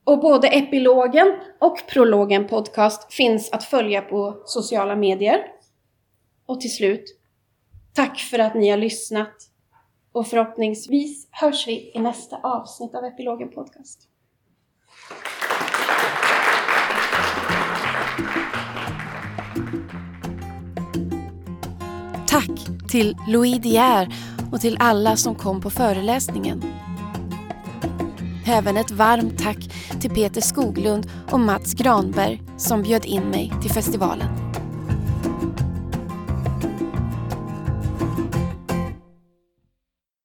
Och 0.03 0.19
både 0.19 0.47
Epilogen 0.47 1.39
och 1.59 1.77
Prologen 1.87 2.47
Podcast 2.47 3.13
finns 3.13 3.51
att 3.51 3.63
följa 3.63 4.01
på 4.01 4.41
sociala 4.45 4.95
medier. 4.95 5.58
Och 6.49 6.61
till 6.61 6.75
slut, 6.75 7.03
tack 7.93 8.19
för 8.19 8.39
att 8.39 8.55
ni 8.55 8.69
har 8.69 8.77
lyssnat. 8.77 9.35
Och 10.11 10.27
förhoppningsvis 10.27 11.27
hörs 11.31 11.67
vi 11.67 11.91
i 11.95 11.99
nästa 11.99 12.37
avsnitt 12.37 12.95
av 12.95 13.03
Epilogen 13.03 13.49
Podcast. 13.49 14.07
Tack 22.27 22.89
till 22.91 23.17
Louis 23.27 23.59
Dier 23.59 24.13
och 24.51 24.61
till 24.61 24.77
alla 24.79 25.15
som 25.15 25.35
kom 25.35 25.61
på 25.61 25.69
föreläsningen. 25.69 26.63
Även 28.47 28.77
ett 28.77 28.91
varmt 28.91 29.43
tack 29.43 29.71
till 30.01 30.11
Peter 30.11 30.41
Skoglund 30.41 31.11
och 31.31 31.39
Mats 31.39 31.73
Granberg 31.73 32.41
som 32.57 32.83
bjöd 32.83 33.05
in 33.05 33.23
mig 33.23 33.51
till 33.61 33.71
festivalen. 33.71 34.48